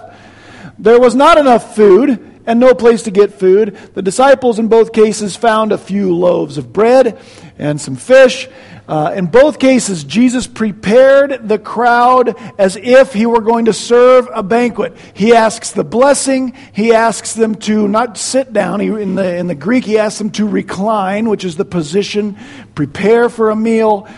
There 0.78 1.00
was 1.00 1.14
not 1.14 1.38
enough 1.38 1.76
food, 1.76 2.36
and 2.47 2.61
no 2.61 2.75
place 2.75 3.03
to 3.03 3.11
get 3.11 3.33
food. 3.33 3.76
The 3.95 4.03
disciples 4.03 4.59
in 4.59 4.69
both 4.69 4.93
cases 4.93 5.37
found 5.37 5.73
a 5.73 5.79
few 5.79 6.15
loaves 6.15 6.59
of 6.59 6.73
bread 6.73 7.19
and 7.59 7.81
some 7.81 7.97
fish. 7.97 8.49
Uh, 8.88 9.12
in 9.17 9.26
both 9.26 9.59
cases, 9.59 10.05
Jesus 10.05 10.47
prepared 10.47 11.49
the 11.49 11.59
crowd 11.59 12.37
as 12.57 12.76
if 12.76 13.12
he 13.12 13.26
were 13.26 13.41
going 13.41 13.65
to 13.65 13.73
serve 13.73 14.29
a 14.33 14.45
banquet. 14.45 14.97
He 15.12 15.35
asks 15.35 15.73
the 15.73 15.83
blessing. 15.83 16.55
He 16.73 16.95
asks 16.95 17.35
them 17.35 17.57
to 17.57 17.88
not 17.88 18.17
sit 18.17 18.53
down. 18.53 18.79
He, 18.79 18.87
in, 18.87 19.17
the, 19.17 19.37
in 19.37 19.49
the 19.49 19.57
Greek, 19.57 19.85
he 19.85 19.99
asks 19.99 20.19
them 20.19 20.31
to 20.33 20.47
recline, 20.47 21.29
which 21.29 21.45
is 21.45 21.57
the 21.57 21.65
position, 21.65 22.37
prepare 22.76 23.29
for 23.29 23.50
a 23.50 23.57
meal. 23.57 24.09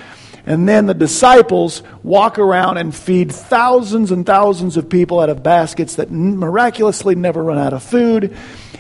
And 0.49 0.67
then 0.67 0.87
the 0.87 0.95
disciples 0.95 1.83
walk 2.03 2.39
around 2.39 2.79
and 2.79 2.95
feed 2.95 3.31
thousands 3.31 4.11
and 4.11 4.25
thousands 4.25 4.79
of 4.79 4.89
people 4.89 5.21
out 5.21 5.29
of 5.29 5.43
baskets 5.43 5.97
that 5.97 6.11
miraculously 6.11 7.15
never 7.15 7.45
run 7.45 7.59
out 7.59 7.75
of 7.75 7.83
food. 7.83 8.35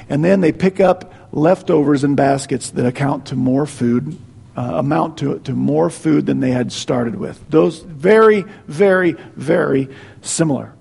And 0.09 0.25
then 0.25 0.41
they 0.41 0.51
pick 0.51 0.81
up 0.81 1.13
leftovers 1.31 2.05
in 2.05 2.15
baskets 2.15 2.71
that 2.71 2.87
account 2.87 3.27
to 3.27 3.37
more 3.37 3.67
food 3.67 4.19
uh, 4.57 4.79
amount 4.79 5.19
to, 5.19 5.41
to 5.41 5.53
more 5.53 5.91
food 5.91 6.25
than 6.25 6.41
they 6.41 6.53
had 6.53 6.73
started 6.73 7.17
with. 7.17 7.39
Those 7.51 7.81
very, 7.81 8.47
very, 8.67 9.13
very 9.37 9.91
similar. 10.23 10.73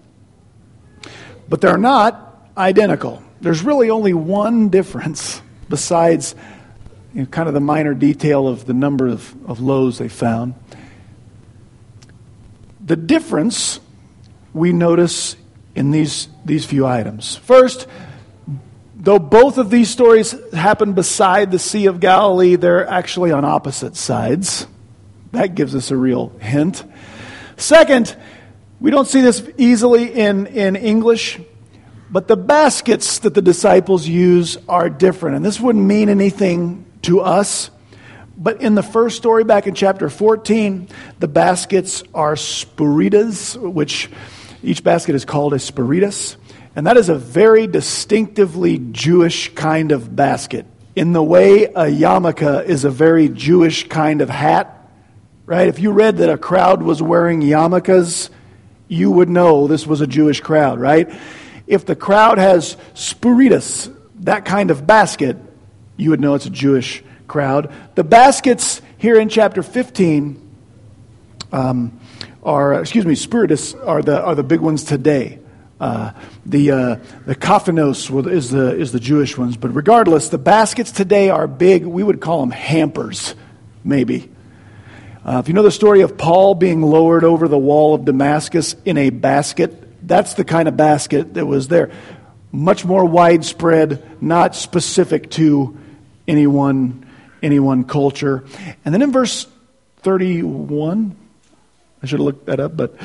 But 1.50 1.60
they're 1.60 1.77
not 1.77 2.50
identical. 2.56 3.22
There's 3.41 3.62
really 3.62 3.89
only 3.89 4.13
one 4.13 4.70
difference 4.70 5.41
besides 5.70 6.34
you 7.13 7.24
know, 7.24 7.25
kind 7.27 7.50
of 7.50 7.53
the 7.53 7.60
minor 7.60 7.94
detail 7.94 8.48
of 8.48 8.65
the 8.65 8.74
number 8.74 9.10
of, 9.10 9.36
of 9.50 9.60
loaves 9.60 9.98
they 9.98 10.08
found. 10.08 10.53
The 12.88 12.96
difference 12.96 13.79
we 14.53 14.74
notice 14.74 15.36
in 15.75 15.91
these, 15.91 16.27
these 16.44 16.65
few 16.65 16.88
items. 16.88 17.36
First, 17.36 17.86
Though 19.08 19.20
both 19.20 19.58
of 19.58 19.70
these 19.70 19.89
stories 19.89 20.36
happen 20.51 20.91
beside 20.91 21.50
the 21.50 21.60
Sea 21.60 21.86
of 21.86 22.01
Galilee, 22.01 22.58
they're 22.58 22.86
actually 22.86 23.32
on 23.32 23.46
opposite 23.46 23.96
sides. 23.96 24.67
That 25.32 25.56
gives 25.56 25.75
us 25.75 25.91
a 25.91 25.96
real 25.96 26.29
hint. 26.41 26.84
Second, 27.56 28.17
we 28.82 28.91
don't 28.91 29.08
see 29.08 29.22
this 29.22 29.48
easily 29.58 30.12
in, 30.12 30.48
in 30.48 30.75
English, 30.75 31.39
but 32.10 32.27
the 32.27 32.36
baskets 32.36 33.20
that 33.20 33.34
the 33.34 33.41
disciples 33.41 34.06
use 34.08 34.58
are 34.67 34.89
different. 34.89 35.38
And 35.38 35.46
this 35.46 35.58
wouldn't 35.58 35.86
mean 35.86 36.10
anything 36.10 36.86
to 37.03 37.22
us. 37.22 37.70
But 38.38 38.62
in 38.62 38.75
the 38.75 38.84
first 38.84 39.17
story, 39.17 39.44
back 39.44 39.65
in 39.65 39.74
chapter 39.74 40.10
14, 40.10 40.89
the 41.20 41.27
baskets 41.27 42.03
are 42.13 42.36
spuritas, 42.36 43.58
which 43.60 44.12
each 44.62 44.84
basket 44.84 45.15
is 45.15 45.25
called 45.25 45.53
a 45.53 45.58
spuritas. 45.58 46.36
And 46.75 46.86
that 46.86 46.98
is 46.98 47.10
a 47.10 47.15
very 47.15 47.65
distinctively 47.65 48.77
Jewish 48.77 49.53
kind 49.56 49.91
of 49.91 50.15
basket. 50.15 50.67
In 50.96 51.13
the 51.13 51.24
way 51.24 51.65
a 51.65 51.86
yarmulke 51.86 52.65
is 52.65 52.86
a 52.86 52.91
very 52.91 53.27
Jewish 53.27 53.88
kind 53.88 54.22
of 54.22 54.29
hat, 54.29 54.88
right? 55.48 55.67
If 55.67 55.79
you 55.79 55.91
read 55.91 56.17
that 56.17 56.29
a 56.29 56.38
crowd 56.38 56.84
was 56.84 57.01
wearing 57.01 57.41
yarmulkes, 57.41 58.29
you 58.88 59.10
would 59.10 59.29
know 59.29 59.65
this 59.65 59.88
was 59.88 60.01
a 60.01 60.08
Jewish 60.08 60.41
crowd, 60.41 60.79
right? 60.79 61.12
If 61.65 61.88
the 61.88 61.96
crowd 61.96 62.38
has 62.38 62.77
spuritas, 62.94 63.91
that 64.20 64.46
kind 64.46 64.70
of 64.70 64.86
basket, 64.86 65.38
you 65.98 66.12
would 66.12 66.22
know 66.22 66.36
it's 66.36 66.46
a 66.46 66.51
Jewish 66.51 67.03
crowd. 67.27 67.72
The 67.96 68.03
baskets 68.03 68.81
here 68.98 69.19
in 69.19 69.29
chapter 69.29 69.62
15 69.62 70.41
um, 71.51 72.00
are, 72.43 72.79
excuse 72.79 73.05
me, 73.05 73.13
spuritas 73.13 73.75
are 73.86 74.01
the, 74.01 74.22
are 74.22 74.36
the 74.36 74.43
big 74.43 74.60
ones 74.60 74.84
today. 74.84 75.39
Uh, 75.79 76.12
the 76.43 76.72
uh, 76.72 76.96
the 77.27 77.36
kaphanos 77.36 78.27
is 78.31 78.50
the 78.50 78.75
is 78.75 78.91
the 78.91 79.00
Jewish 79.00 79.38
ones, 79.38 79.57
but 79.57 79.75
regardless, 79.75 80.29
the 80.29 80.39
baskets 80.39 80.91
today 80.91 81.29
are 81.29 81.46
big. 81.46 81.86
We 81.86 82.01
would 82.01 82.19
call 82.19 82.39
them 82.39 82.50
hampers, 82.50 83.36
maybe. 83.84 84.31
Uh, 85.24 85.39
if 85.39 85.48
you 85.48 85.53
know 85.53 85.62
the 85.62 85.69
story 85.69 86.01
of 86.01 86.17
Paul 86.17 86.55
being 86.55 86.81
lowered 86.81 87.24
over 87.24 87.48
the 87.48 87.60
wall 87.60 87.93
of 87.93 88.05
Damascus 88.05 88.75
in 88.86 88.98
a 88.98 89.12
basket, 89.12 90.07
that's 90.07 90.34
the 90.34 90.43
kind 90.43 90.67
of 90.67 90.75
basket 90.75 91.36
that 91.36 91.46
was 91.46 91.67
there. 91.67 91.91
Much 92.51 92.84
more 92.84 93.05
widespread, 93.05 94.03
not 94.19 94.55
specific 94.55 95.29
to 95.31 95.77
any 96.27 96.48
one 96.48 97.05
any 97.41 97.60
one 97.60 97.84
culture. 97.84 98.44
And 98.86 98.94
then 98.94 99.01
in 99.01 99.12
verse 99.12 99.48
thirty 99.98 100.44
one, 100.44 101.15
I 102.01 102.06
should 102.06 102.20
have 102.20 102.25
looked 102.25 102.46
that 102.46 102.60
up, 102.60 102.77
but 102.77 102.96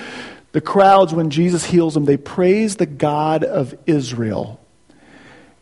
the 0.53 0.61
crowds, 0.61 1.15
when 1.15 1.31
Jesus 1.31 1.65
heals 1.65 1.95
them, 1.95 2.05
they 2.05 2.19
praise 2.19 2.77
the 2.77 2.87
God 2.87 3.43
of 3.43 3.75
Israel. 3.87 4.61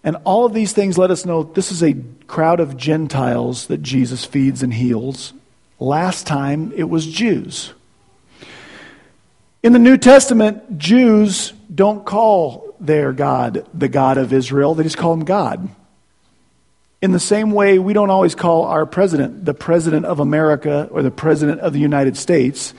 And 0.03 0.17
all 0.25 0.47
of 0.47 0.53
these 0.53 0.73
things 0.73 0.99
let 0.99 1.11
us 1.11 1.25
know 1.25 1.45
this 1.45 1.71
is 1.71 1.83
a 1.83 1.95
crowd 2.27 2.59
of 2.59 2.77
Gentiles 2.77 3.69
that 3.69 3.83
Jesus 3.83 4.25
feeds 4.25 4.63
and 4.63 4.75
heals. 4.75 5.33
Last 5.79 6.27
time 6.27 6.73
it 6.75 6.85
was 6.85 7.07
Jews. 7.07 7.73
In 9.63 9.73
the 9.73 9.79
New 9.79 9.97
Testament, 9.97 10.79
Jews 10.79 11.53
don't 11.73 12.05
call 12.05 12.75
their 12.81 13.13
God 13.13 13.67
the 13.75 13.89
God 13.89 14.17
of 14.17 14.33
Israel, 14.33 14.75
they 14.75 14.83
just 14.83 14.97
call 14.97 15.13
him 15.13 15.25
God. 15.25 15.69
In 17.03 17.13
the 17.13 17.21
same 17.21 17.51
way, 17.51 17.79
we 17.79 17.95
don't 17.95 18.11
always 18.11 18.35
call 18.35 18.67
our 18.67 18.85
president 18.85 19.45
the 19.45 19.55
president 19.55 20.05
of 20.05 20.21
America 20.21 20.87
or 20.91 21.03
the 21.03 21.11
president 21.11 21.61
of 21.61 21.73
the 21.73 21.79
United 21.79 22.17
States. 22.17 22.75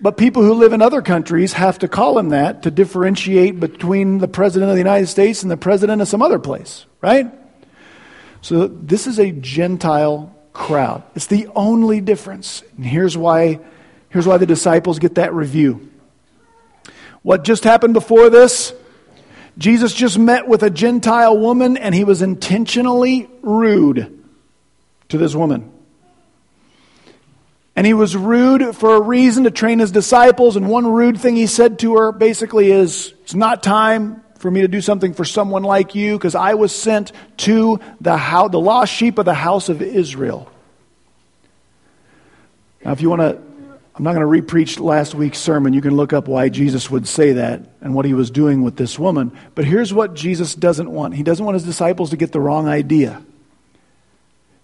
But 0.00 0.16
people 0.16 0.42
who 0.42 0.54
live 0.54 0.72
in 0.72 0.82
other 0.82 1.02
countries 1.02 1.52
have 1.52 1.78
to 1.78 1.88
call 1.88 2.18
him 2.18 2.30
that 2.30 2.64
to 2.64 2.70
differentiate 2.70 3.60
between 3.60 4.18
the 4.18 4.26
President 4.26 4.70
of 4.70 4.74
the 4.74 4.80
United 4.80 5.06
States 5.06 5.42
and 5.42 5.50
the 5.50 5.56
President 5.56 6.02
of 6.02 6.08
some 6.08 6.20
other 6.20 6.40
place, 6.40 6.84
right? 7.00 7.32
So 8.42 8.66
this 8.66 9.06
is 9.06 9.20
a 9.20 9.30
Gentile 9.30 10.34
crowd. 10.52 11.04
It's 11.14 11.28
the 11.28 11.48
only 11.54 12.00
difference. 12.00 12.64
And 12.76 12.84
here's 12.84 13.16
why, 13.16 13.60
here's 14.10 14.26
why 14.26 14.36
the 14.36 14.46
disciples 14.46 14.98
get 14.98 15.14
that 15.14 15.32
review. 15.32 15.90
What 17.22 17.44
just 17.44 17.62
happened 17.62 17.94
before 17.94 18.30
this? 18.30 18.74
Jesus 19.56 19.94
just 19.94 20.18
met 20.18 20.48
with 20.48 20.62
a 20.62 20.70
Gentile 20.70 21.38
woman 21.38 21.76
and 21.76 21.94
he 21.94 22.04
was 22.04 22.22
intentionally 22.22 23.28
rude 23.42 24.24
to 25.08 25.18
this 25.18 25.34
woman. 25.34 25.70
And 27.76 27.86
he 27.86 27.94
was 27.94 28.16
rude 28.16 28.76
for 28.76 28.94
a 28.94 29.00
reason 29.00 29.44
to 29.44 29.50
train 29.50 29.80
his 29.80 29.90
disciples. 29.90 30.56
And 30.56 30.68
one 30.68 30.86
rude 30.86 31.18
thing 31.18 31.36
he 31.36 31.46
said 31.46 31.80
to 31.80 31.96
her 31.96 32.12
basically 32.12 32.70
is, 32.70 33.12
It's 33.22 33.34
not 33.34 33.62
time 33.62 34.22
for 34.38 34.50
me 34.50 34.60
to 34.60 34.68
do 34.68 34.80
something 34.80 35.14
for 35.14 35.24
someone 35.24 35.62
like 35.62 35.94
you 35.94 36.16
because 36.16 36.34
I 36.34 36.54
was 36.54 36.74
sent 36.74 37.12
to 37.38 37.80
the, 38.00 38.16
house, 38.16 38.50
the 38.50 38.60
lost 38.60 38.92
sheep 38.92 39.18
of 39.18 39.24
the 39.24 39.34
house 39.34 39.68
of 39.68 39.82
Israel. 39.82 40.50
Now, 42.84 42.92
if 42.92 43.00
you 43.00 43.08
want 43.08 43.22
to, 43.22 43.42
I'm 43.96 44.02
not 44.02 44.14
going 44.14 44.26
to 44.26 44.42
repreach 44.42 44.80
last 44.80 45.14
week's 45.14 45.38
sermon. 45.38 45.72
You 45.72 45.80
can 45.80 45.96
look 45.96 46.12
up 46.12 46.26
why 46.26 46.48
Jesus 46.48 46.90
would 46.90 47.06
say 47.06 47.34
that 47.34 47.62
and 47.80 47.94
what 47.94 48.04
he 48.04 48.12
was 48.12 48.30
doing 48.30 48.62
with 48.62 48.76
this 48.76 48.98
woman. 48.98 49.30
But 49.54 49.66
here's 49.66 49.94
what 49.94 50.14
Jesus 50.14 50.54
doesn't 50.54 50.90
want 50.90 51.14
He 51.14 51.22
doesn't 51.22 51.44
want 51.44 51.54
his 51.54 51.64
disciples 51.64 52.10
to 52.10 52.16
get 52.16 52.32
the 52.32 52.40
wrong 52.40 52.66
idea. 52.66 53.22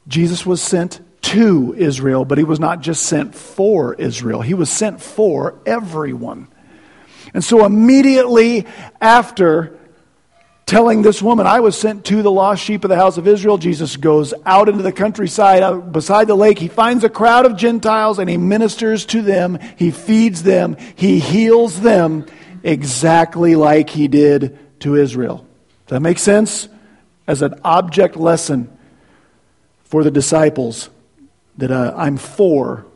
Jesus 0.09 0.45
was 0.45 0.61
sent 0.61 1.01
to 1.23 1.75
Israel, 1.77 2.25
but 2.25 2.39
he 2.39 2.45
was 2.45 2.59
not 2.59 2.81
just 2.81 3.05
sent 3.05 3.35
for 3.35 3.95
Israel, 3.95 4.41
he 4.41 4.55
was 4.55 4.71
sent 4.71 5.01
for 5.01 5.61
everyone. 5.65 6.49
And 7.33 7.45
so 7.45 7.65
immediately 7.65 8.67
after 9.01 9.79
telling 10.71 11.03
this 11.03 11.21
woman, 11.21 11.49
I 11.49 11.59
was 11.59 11.77
sent 11.77 12.05
to 12.07 12.23
the 12.23 12.31
lost 12.31 12.63
sheep 12.63 12.85
of 12.85 12.91
the 12.91 12.97
house 12.97 13.19
of 13.19 13.27
Israel, 13.27 13.59
Jesus 13.59 13.97
goes 13.97 14.33
out 14.47 14.69
into 14.69 14.85
the 14.85 14.93
countryside 14.93 15.65
out 15.65 15.91
beside 15.91 16.29
the 16.29 16.37
lake. 16.37 16.61
He 16.61 16.69
finds 16.69 17.03
a 17.03 17.09
crowd 17.09 17.45
of 17.45 17.57
Gentiles 17.57 18.21
and 18.21 18.31
he 18.31 18.37
ministers 18.37 19.05
to 19.07 19.21
them. 19.21 19.59
He 19.77 19.91
feeds 19.91 20.45
them. 20.45 20.77
He 20.95 21.19
heals 21.19 21.81
them 21.81 22.25
exactly 22.63 23.57
like 23.57 23.91
he 23.91 24.07
did 24.07 24.61
to 24.81 24.95
Israel. 24.95 25.45
Does 25.87 25.97
that 25.97 26.01
make 26.01 26.21
sense? 26.21 26.69
As 27.27 27.43
an 27.43 27.61
object 27.65 28.17
lesson 28.17 28.71
for 29.83 30.05
the 30.05 30.11
disciples 30.13 30.89
that 31.59 31.73
uh, 31.73 31.95
I'm 31.97 32.17
for 32.17 32.87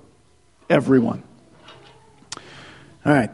everyone. 0.70 1.24
All 3.04 3.12
right. 3.12 3.30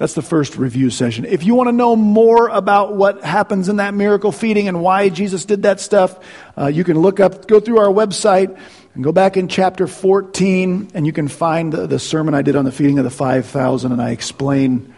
That's 0.00 0.14
the 0.14 0.22
first 0.22 0.56
review 0.56 0.88
session. 0.88 1.26
If 1.26 1.44
you 1.44 1.54
want 1.54 1.68
to 1.68 1.72
know 1.72 1.94
more 1.94 2.48
about 2.48 2.96
what 2.96 3.22
happens 3.22 3.68
in 3.68 3.76
that 3.76 3.92
miracle 3.92 4.32
feeding 4.32 4.66
and 4.66 4.80
why 4.80 5.10
Jesus 5.10 5.44
did 5.44 5.64
that 5.64 5.78
stuff, 5.78 6.18
uh, 6.56 6.68
you 6.68 6.84
can 6.84 6.98
look 6.98 7.20
up, 7.20 7.46
go 7.46 7.60
through 7.60 7.80
our 7.80 7.92
website 7.92 8.58
and 8.94 9.04
go 9.04 9.12
back 9.12 9.36
in 9.36 9.46
chapter 9.46 9.86
14, 9.86 10.92
and 10.94 11.04
you 11.04 11.12
can 11.12 11.28
find 11.28 11.70
the, 11.70 11.86
the 11.86 11.98
sermon 11.98 12.32
I 12.32 12.40
did 12.40 12.56
on 12.56 12.64
the 12.64 12.72
feeding 12.72 12.96
of 12.96 13.04
the 13.04 13.10
5,000, 13.10 13.92
and 13.92 14.00
I 14.00 14.12
explain 14.12 14.94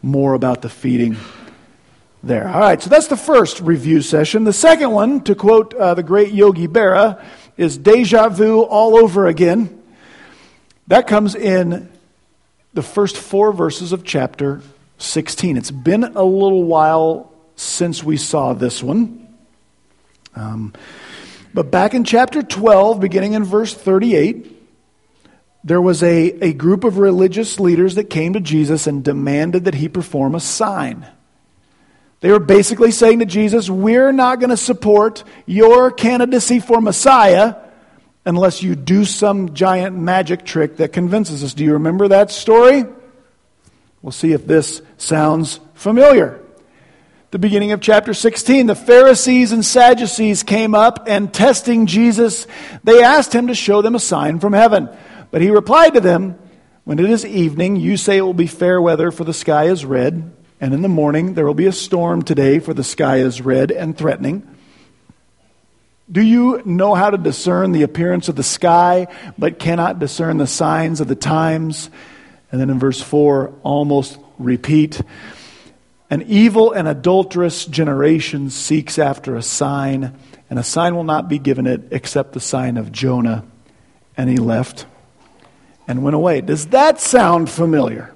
more 0.00 0.32
about 0.32 0.62
the 0.62 0.70
feeding 0.70 1.18
there. 2.22 2.48
All 2.48 2.60
right, 2.60 2.80
so 2.80 2.88
that's 2.88 3.08
the 3.08 3.18
first 3.18 3.60
review 3.60 4.00
session. 4.00 4.44
The 4.44 4.54
second 4.54 4.92
one, 4.92 5.20
to 5.24 5.34
quote 5.34 5.74
uh, 5.74 5.92
the 5.92 6.02
great 6.02 6.32
Yogi 6.32 6.68
Berra, 6.68 7.22
is 7.58 7.76
deja 7.76 8.30
vu 8.30 8.62
all 8.62 8.96
over 8.96 9.26
again. 9.26 9.82
That 10.86 11.06
comes 11.06 11.34
in 11.34 11.90
the 12.78 12.82
first 12.84 13.16
four 13.16 13.52
verses 13.52 13.92
of 13.92 14.04
chapter 14.04 14.62
16. 14.98 15.56
It's 15.56 15.72
been 15.72 16.04
a 16.04 16.22
little 16.22 16.62
while 16.62 17.32
since 17.56 18.04
we 18.04 18.16
saw 18.16 18.52
this 18.52 18.84
one. 18.84 19.36
Um, 20.36 20.74
but 21.52 21.72
back 21.72 21.92
in 21.92 22.04
chapter 22.04 22.40
12, 22.40 23.00
beginning 23.00 23.32
in 23.32 23.42
verse 23.42 23.74
38, 23.74 24.56
there 25.64 25.82
was 25.82 26.04
a, 26.04 26.30
a 26.40 26.52
group 26.52 26.84
of 26.84 26.98
religious 26.98 27.58
leaders 27.58 27.96
that 27.96 28.10
came 28.10 28.34
to 28.34 28.40
Jesus 28.40 28.86
and 28.86 29.02
demanded 29.02 29.64
that 29.64 29.74
he 29.74 29.88
perform 29.88 30.36
a 30.36 30.40
sign. 30.40 31.04
They 32.20 32.30
were 32.30 32.38
basically 32.38 32.92
saying 32.92 33.18
to 33.18 33.26
Jesus, 33.26 33.68
We're 33.68 34.12
not 34.12 34.38
going 34.38 34.50
to 34.50 34.56
support 34.56 35.24
your 35.46 35.90
candidacy 35.90 36.60
for 36.60 36.80
Messiah 36.80 37.56
unless 38.28 38.62
you 38.62 38.76
do 38.76 39.06
some 39.06 39.54
giant 39.54 39.96
magic 39.96 40.44
trick 40.44 40.76
that 40.76 40.92
convinces 40.92 41.42
us. 41.42 41.54
Do 41.54 41.64
you 41.64 41.72
remember 41.72 42.08
that 42.08 42.30
story? 42.30 42.84
We'll 44.02 44.12
see 44.12 44.32
if 44.32 44.46
this 44.46 44.82
sounds 44.98 45.60
familiar. 45.72 46.38
The 47.30 47.38
beginning 47.38 47.72
of 47.72 47.80
chapter 47.80 48.12
16, 48.12 48.66
the 48.66 48.74
Pharisees 48.74 49.52
and 49.52 49.64
Sadducees 49.64 50.42
came 50.42 50.74
up 50.74 51.08
and 51.08 51.32
testing 51.32 51.86
Jesus, 51.86 52.46
they 52.84 53.02
asked 53.02 53.34
him 53.34 53.46
to 53.46 53.54
show 53.54 53.80
them 53.80 53.94
a 53.94 53.98
sign 53.98 54.40
from 54.40 54.52
heaven. 54.52 54.90
But 55.30 55.40
he 55.40 55.48
replied 55.48 55.94
to 55.94 56.00
them, 56.00 56.38
When 56.84 56.98
it 56.98 57.08
is 57.08 57.24
evening, 57.24 57.76
you 57.76 57.96
say 57.96 58.18
it 58.18 58.22
will 58.22 58.34
be 58.34 58.46
fair 58.46 58.80
weather, 58.80 59.10
for 59.10 59.24
the 59.24 59.32
sky 59.32 59.64
is 59.64 59.86
red, 59.86 60.30
and 60.60 60.74
in 60.74 60.82
the 60.82 60.88
morning 60.88 61.32
there 61.32 61.46
will 61.46 61.54
be 61.54 61.66
a 61.66 61.72
storm 61.72 62.20
today, 62.20 62.58
for 62.58 62.74
the 62.74 62.84
sky 62.84 63.20
is 63.20 63.40
red 63.40 63.70
and 63.70 63.96
threatening. 63.96 64.57
Do 66.10 66.22
you 66.22 66.62
know 66.64 66.94
how 66.94 67.10
to 67.10 67.18
discern 67.18 67.72
the 67.72 67.82
appearance 67.82 68.28
of 68.28 68.36
the 68.36 68.42
sky, 68.42 69.08
but 69.36 69.58
cannot 69.58 69.98
discern 69.98 70.38
the 70.38 70.46
signs 70.46 71.00
of 71.00 71.08
the 71.08 71.14
times? 71.14 71.90
And 72.50 72.58
then 72.58 72.70
in 72.70 72.78
verse 72.78 73.00
4, 73.00 73.52
almost 73.62 74.18
repeat. 74.38 75.02
An 76.08 76.22
evil 76.22 76.72
and 76.72 76.88
adulterous 76.88 77.66
generation 77.66 78.48
seeks 78.48 78.98
after 78.98 79.36
a 79.36 79.42
sign, 79.42 80.18
and 80.48 80.58
a 80.58 80.62
sign 80.62 80.96
will 80.96 81.04
not 81.04 81.28
be 81.28 81.38
given 81.38 81.66
it 81.66 81.88
except 81.90 82.32
the 82.32 82.40
sign 82.40 82.78
of 82.78 82.90
Jonah. 82.90 83.44
And 84.16 84.30
he 84.30 84.38
left 84.38 84.86
and 85.86 86.02
went 86.02 86.16
away. 86.16 86.40
Does 86.40 86.68
that 86.68 87.00
sound 87.02 87.50
familiar? 87.50 88.14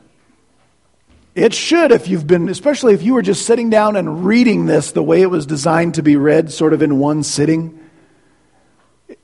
It 1.35 1.53
should 1.53 1.93
if 1.93 2.09
you've 2.09 2.27
been, 2.27 2.49
especially 2.49 2.95
if 2.95 3.03
you 3.03 3.13
were 3.13 3.23
just 3.23 3.45
sitting 3.45 3.69
down 3.69 3.97
and 3.97 4.25
reading 4.25 4.65
this 4.65 4.93
the 4.93 5.03
way 5.03 5.21
it 5.21 5.31
was 5.31 5.45
designed 5.45 5.95
to 5.95 6.03
be 6.03 6.17
read, 6.17 6.51
sort 6.51 6.73
of 6.73 6.81
in 6.81 6.99
one 6.99 7.23
sitting. 7.23 7.79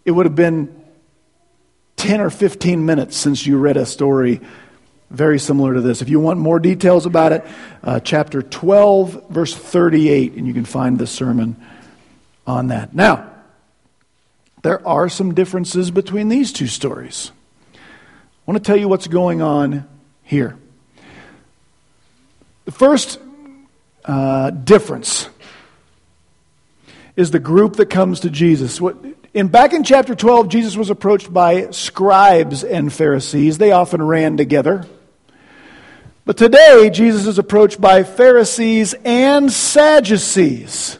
It 0.08 0.12
would 0.12 0.24
have 0.24 0.34
been 0.34 0.74
10 1.96 2.22
or 2.22 2.30
15 2.30 2.86
minutes 2.86 3.14
since 3.14 3.46
you 3.46 3.58
read 3.58 3.76
a 3.76 3.84
story 3.84 4.40
very 5.10 5.38
similar 5.38 5.74
to 5.74 5.82
this. 5.82 6.00
If 6.00 6.08
you 6.08 6.18
want 6.18 6.40
more 6.40 6.58
details 6.58 7.04
about 7.04 7.32
it, 7.32 7.44
uh, 7.84 8.00
chapter 8.00 8.40
12, 8.40 9.28
verse 9.28 9.54
38, 9.54 10.32
and 10.32 10.46
you 10.46 10.54
can 10.54 10.64
find 10.64 10.98
the 10.98 11.06
sermon 11.06 11.62
on 12.46 12.68
that. 12.68 12.94
Now, 12.94 13.30
there 14.62 14.88
are 14.88 15.10
some 15.10 15.34
differences 15.34 15.90
between 15.90 16.30
these 16.30 16.54
two 16.54 16.68
stories. 16.68 17.30
I 17.74 17.78
want 18.46 18.64
to 18.64 18.66
tell 18.66 18.80
you 18.80 18.88
what's 18.88 19.08
going 19.08 19.42
on 19.42 19.86
here. 20.22 20.56
The 22.64 22.72
first 22.72 23.20
uh, 24.06 24.48
difference 24.52 25.28
is 27.14 27.30
the 27.30 27.38
group 27.38 27.76
that 27.76 27.90
comes 27.90 28.20
to 28.20 28.30
Jesus. 28.30 28.80
What, 28.80 28.96
in, 29.34 29.48
back 29.48 29.72
in 29.72 29.84
chapter 29.84 30.14
12, 30.14 30.48
Jesus 30.48 30.76
was 30.76 30.90
approached 30.90 31.32
by 31.32 31.70
scribes 31.70 32.64
and 32.64 32.92
Pharisees. 32.92 33.58
They 33.58 33.72
often 33.72 34.02
ran 34.02 34.36
together. 34.36 34.86
But 36.24 36.36
today, 36.36 36.90
Jesus 36.92 37.26
is 37.26 37.38
approached 37.38 37.80
by 37.80 38.02
Pharisees 38.04 38.94
and 39.04 39.50
Sadducees. 39.50 40.98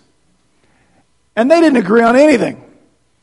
And 1.36 1.50
they 1.50 1.60
didn't 1.60 1.76
agree 1.76 2.02
on 2.02 2.16
anything. 2.16 2.64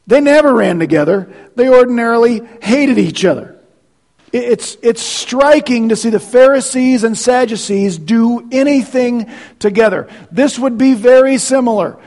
They 0.07 0.21
never 0.21 0.53
ran 0.53 0.79
together. 0.79 1.31
They 1.55 1.67
ordinarily 1.67 2.41
hated 2.61 2.97
each 2.97 3.25
other. 3.25 3.59
It's, 4.31 4.77
it's 4.81 5.01
striking 5.01 5.89
to 5.89 5.95
see 5.95 6.09
the 6.09 6.19
Pharisees 6.19 7.03
and 7.03 7.17
Sadducees 7.17 7.97
do 7.97 8.47
anything 8.51 9.31
together. 9.59 10.09
This 10.31 10.59
would 10.59 10.77
be 10.77 10.93
very 10.93 11.37
similar 11.37 11.97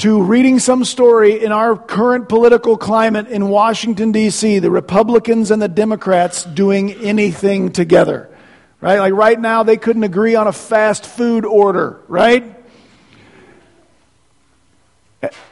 to 0.00 0.22
reading 0.22 0.58
some 0.58 0.82
story 0.84 1.44
in 1.44 1.52
our 1.52 1.76
current 1.76 2.26
political 2.28 2.78
climate 2.78 3.28
in 3.28 3.48
Washington, 3.48 4.12
D.C., 4.12 4.58
the 4.58 4.70
Republicans 4.70 5.50
and 5.50 5.60
the 5.60 5.68
Democrats 5.68 6.44
doing 6.44 6.92
anything 6.92 7.70
together. 7.70 8.34
Right? 8.80 8.98
Like 8.98 9.12
right 9.12 9.38
now, 9.38 9.62
they 9.62 9.76
couldn't 9.76 10.04
agree 10.04 10.34
on 10.36 10.46
a 10.46 10.52
fast 10.52 11.04
food 11.04 11.44
order, 11.44 12.00
right? 12.08 12.56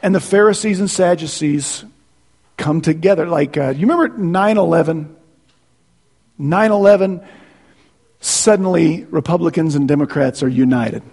And 0.01 0.15
the 0.15 0.19
Pharisees 0.19 0.79
and 0.79 0.89
Sadducees 0.89 1.85
come 2.57 2.81
together. 2.81 3.27
Like, 3.27 3.55
uh, 3.55 3.69
you 3.69 3.87
remember 3.87 4.17
9 4.17 4.57
11? 4.57 5.15
9 6.39 6.71
11, 6.71 7.21
suddenly 8.19 9.05
Republicans 9.05 9.75
and 9.75 9.87
Democrats 9.87 10.41
are 10.41 10.47
united. 10.47 11.03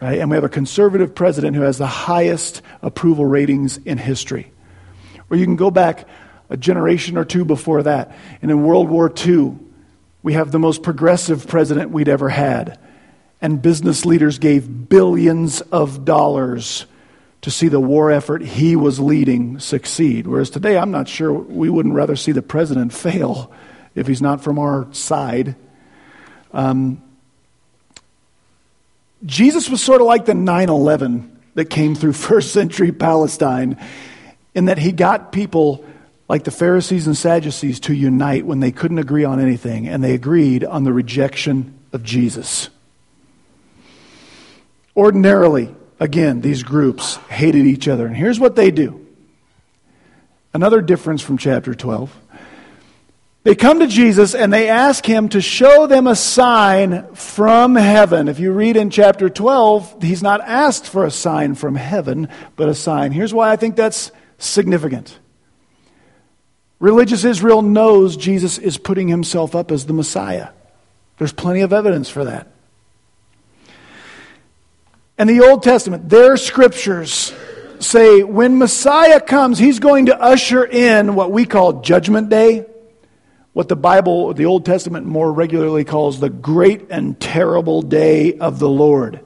Right? 0.00 0.18
And 0.18 0.30
we 0.30 0.36
have 0.36 0.44
a 0.44 0.48
conservative 0.48 1.14
president 1.14 1.56
who 1.56 1.62
has 1.62 1.78
the 1.78 1.86
highest 1.86 2.62
approval 2.80 3.26
ratings 3.26 3.76
in 3.76 3.98
history. 3.98 4.50
Or 5.28 5.36
you 5.36 5.44
can 5.44 5.56
go 5.56 5.70
back 5.70 6.08
a 6.48 6.56
generation 6.56 7.16
or 7.16 7.24
two 7.24 7.44
before 7.44 7.82
that. 7.82 8.16
And 8.42 8.50
in 8.50 8.62
World 8.62 8.88
War 8.88 9.12
II, 9.14 9.56
we 10.22 10.32
have 10.32 10.52
the 10.52 10.58
most 10.58 10.82
progressive 10.82 11.46
president 11.46 11.90
we'd 11.90 12.08
ever 12.08 12.28
had. 12.28 12.78
And 13.40 13.62
business 13.62 14.04
leaders 14.04 14.38
gave 14.38 14.88
billions 14.88 15.60
of 15.60 16.04
dollars 16.04 16.86
to 17.42 17.50
see 17.50 17.68
the 17.68 17.80
war 17.80 18.10
effort 18.10 18.42
he 18.42 18.76
was 18.76 19.00
leading 19.00 19.58
succeed. 19.60 20.26
Whereas 20.26 20.50
today, 20.50 20.76
I'm 20.76 20.90
not 20.90 21.08
sure 21.08 21.32
we 21.32 21.70
wouldn't 21.70 21.94
rather 21.94 22.16
see 22.16 22.32
the 22.32 22.42
president 22.42 22.92
fail 22.92 23.52
if 23.94 24.06
he's 24.06 24.20
not 24.20 24.42
from 24.42 24.58
our 24.58 24.92
side. 24.92 25.56
Um, 26.52 27.02
Jesus 29.24 29.68
was 29.68 29.82
sort 29.82 30.00
of 30.00 30.06
like 30.06 30.24
the 30.24 30.34
9 30.34 30.68
11 30.68 31.40
that 31.54 31.66
came 31.66 31.94
through 31.94 32.12
first 32.14 32.52
century 32.52 32.92
Palestine, 32.92 33.76
in 34.54 34.66
that 34.66 34.78
he 34.78 34.92
got 34.92 35.32
people 35.32 35.84
like 36.28 36.44
the 36.44 36.50
Pharisees 36.50 37.06
and 37.06 37.16
Sadducees 37.16 37.80
to 37.80 37.94
unite 37.94 38.46
when 38.46 38.60
they 38.60 38.70
couldn't 38.70 38.98
agree 38.98 39.24
on 39.24 39.40
anything, 39.40 39.88
and 39.88 40.02
they 40.02 40.14
agreed 40.14 40.64
on 40.64 40.84
the 40.84 40.92
rejection 40.92 41.76
of 41.92 42.04
Jesus. 42.04 42.68
Ordinarily, 44.96 45.74
again, 45.98 46.40
these 46.40 46.62
groups 46.62 47.16
hated 47.28 47.66
each 47.66 47.88
other. 47.88 48.06
And 48.06 48.16
here's 48.16 48.38
what 48.38 48.54
they 48.54 48.70
do. 48.70 49.06
Another 50.52 50.80
difference 50.80 51.22
from 51.22 51.38
chapter 51.38 51.74
12 51.74 52.16
they 53.42 53.54
come 53.54 53.80
to 53.80 53.86
Jesus 53.86 54.34
and 54.34 54.52
they 54.52 54.68
ask 54.68 55.06
him 55.06 55.30
to 55.30 55.40
show 55.40 55.86
them 55.86 56.06
a 56.06 56.14
sign 56.14 57.14
from 57.14 57.74
heaven. 57.74 58.28
If 58.28 58.38
you 58.38 58.52
read 58.52 58.76
in 58.76 58.90
chapter 58.90 59.30
12, 59.30 60.02
he's 60.02 60.22
not 60.22 60.42
asked 60.42 60.86
for 60.86 61.06
a 61.06 61.10
sign 61.10 61.54
from 61.54 61.74
heaven, 61.74 62.28
but 62.56 62.68
a 62.68 62.74
sign. 62.74 63.12
Here's 63.12 63.32
why 63.32 63.50
I 63.50 63.56
think 63.56 63.76
that's 63.76 64.12
significant. 64.36 65.18
Religious 66.80 67.24
Israel 67.24 67.62
knows 67.62 68.16
Jesus 68.16 68.58
is 68.58 68.76
putting 68.76 69.08
himself 69.08 69.54
up 69.54 69.70
as 69.70 69.86
the 69.86 69.94
Messiah. 69.94 70.48
There's 71.16 71.32
plenty 71.32 71.60
of 71.60 71.72
evidence 71.72 72.10
for 72.10 72.24
that. 72.24 72.46
And 75.16 75.28
the 75.28 75.46
Old 75.46 75.62
Testament, 75.62 76.08
their 76.10 76.36
scriptures 76.36 77.32
say 77.78 78.22
when 78.22 78.58
Messiah 78.58 79.20
comes, 79.20 79.58
he's 79.58 79.78
going 79.78 80.06
to 80.06 80.18
usher 80.18 80.64
in 80.64 81.14
what 81.14 81.30
we 81.32 81.46
call 81.46 81.80
Judgment 81.80 82.28
Day 82.28 82.66
what 83.52 83.68
the 83.68 83.76
Bible, 83.76 84.32
the 84.32 84.46
Old 84.46 84.64
Testament, 84.64 85.06
more 85.06 85.32
regularly 85.32 85.84
calls 85.84 86.20
the 86.20 86.30
great 86.30 86.90
and 86.90 87.18
terrible 87.18 87.82
day 87.82 88.38
of 88.38 88.58
the 88.58 88.68
Lord. 88.68 89.20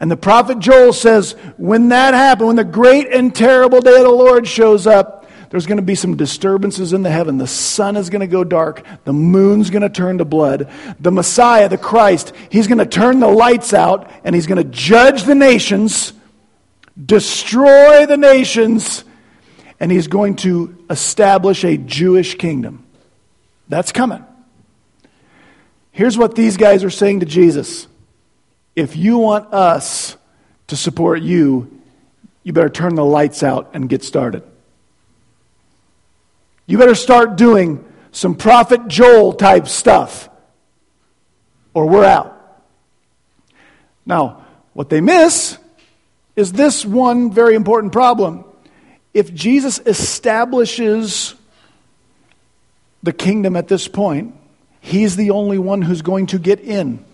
And 0.00 0.10
the 0.10 0.16
prophet 0.16 0.58
Joel 0.58 0.92
says, 0.92 1.32
when 1.56 1.88
that 1.88 2.14
happens, 2.14 2.46
when 2.46 2.56
the 2.56 2.64
great 2.64 3.08
and 3.08 3.34
terrible 3.34 3.80
day 3.80 3.96
of 3.96 4.04
the 4.04 4.10
Lord 4.10 4.46
shows 4.46 4.86
up, 4.86 5.26
there's 5.50 5.66
going 5.66 5.78
to 5.78 5.82
be 5.82 5.94
some 5.94 6.16
disturbances 6.16 6.92
in 6.92 7.02
the 7.02 7.10
heaven. 7.10 7.38
The 7.38 7.46
sun 7.46 7.96
is 7.96 8.10
going 8.10 8.20
to 8.20 8.26
go 8.26 8.44
dark. 8.44 8.84
The 9.04 9.12
moon's 9.12 9.70
going 9.70 9.82
to 9.82 9.88
turn 9.88 10.18
to 10.18 10.24
blood. 10.24 10.70
The 11.00 11.10
Messiah, 11.10 11.68
the 11.68 11.78
Christ, 11.78 12.32
he's 12.50 12.66
going 12.66 12.78
to 12.78 12.86
turn 12.86 13.20
the 13.20 13.28
lights 13.28 13.72
out 13.72 14.10
and 14.24 14.34
he's 14.34 14.46
going 14.46 14.62
to 14.62 14.70
judge 14.70 15.24
the 15.24 15.34
nations, 15.34 16.12
destroy 17.02 18.04
the 18.04 18.18
nations, 18.18 19.04
and 19.80 19.90
he's 19.90 20.08
going 20.08 20.36
to 20.36 20.76
establish 20.90 21.64
a 21.64 21.76
Jewish 21.78 22.34
kingdom. 22.34 22.84
That's 23.68 23.92
coming. 23.92 24.24
Here's 25.92 26.16
what 26.16 26.34
these 26.34 26.56
guys 26.56 26.84
are 26.84 26.90
saying 26.90 27.20
to 27.20 27.26
Jesus 27.26 27.86
If 28.76 28.96
you 28.96 29.18
want 29.18 29.52
us 29.52 30.16
to 30.68 30.76
support 30.76 31.22
you, 31.22 31.80
you 32.42 32.52
better 32.52 32.68
turn 32.68 32.94
the 32.94 33.04
lights 33.04 33.42
out 33.42 33.70
and 33.74 33.88
get 33.88 34.02
started. 34.02 34.42
You 36.66 36.78
better 36.78 36.94
start 36.94 37.36
doing 37.36 37.84
some 38.12 38.34
Prophet 38.34 38.88
Joel 38.88 39.32
type 39.32 39.68
stuff, 39.68 40.28
or 41.74 41.86
we're 41.86 42.04
out. 42.04 42.34
Now, 44.04 44.44
What 44.78 44.90
they 44.90 45.00
miss 45.00 45.58
is 46.36 46.52
this 46.52 46.86
one 46.86 47.32
very 47.32 47.56
important 47.56 47.92
problem. 47.92 48.44
If 49.12 49.34
Jesus 49.34 49.80
establishes 49.84 51.34
the 53.02 53.12
kingdom 53.12 53.56
at 53.56 53.68
this 53.68 53.88
point, 53.88 54.34
he's 54.80 55.16
the 55.16 55.30
only 55.30 55.58
one 55.58 55.82
who's 55.82 56.02
going 56.02 56.26
to 56.28 56.38
get 56.38 56.60
in. 56.60 57.04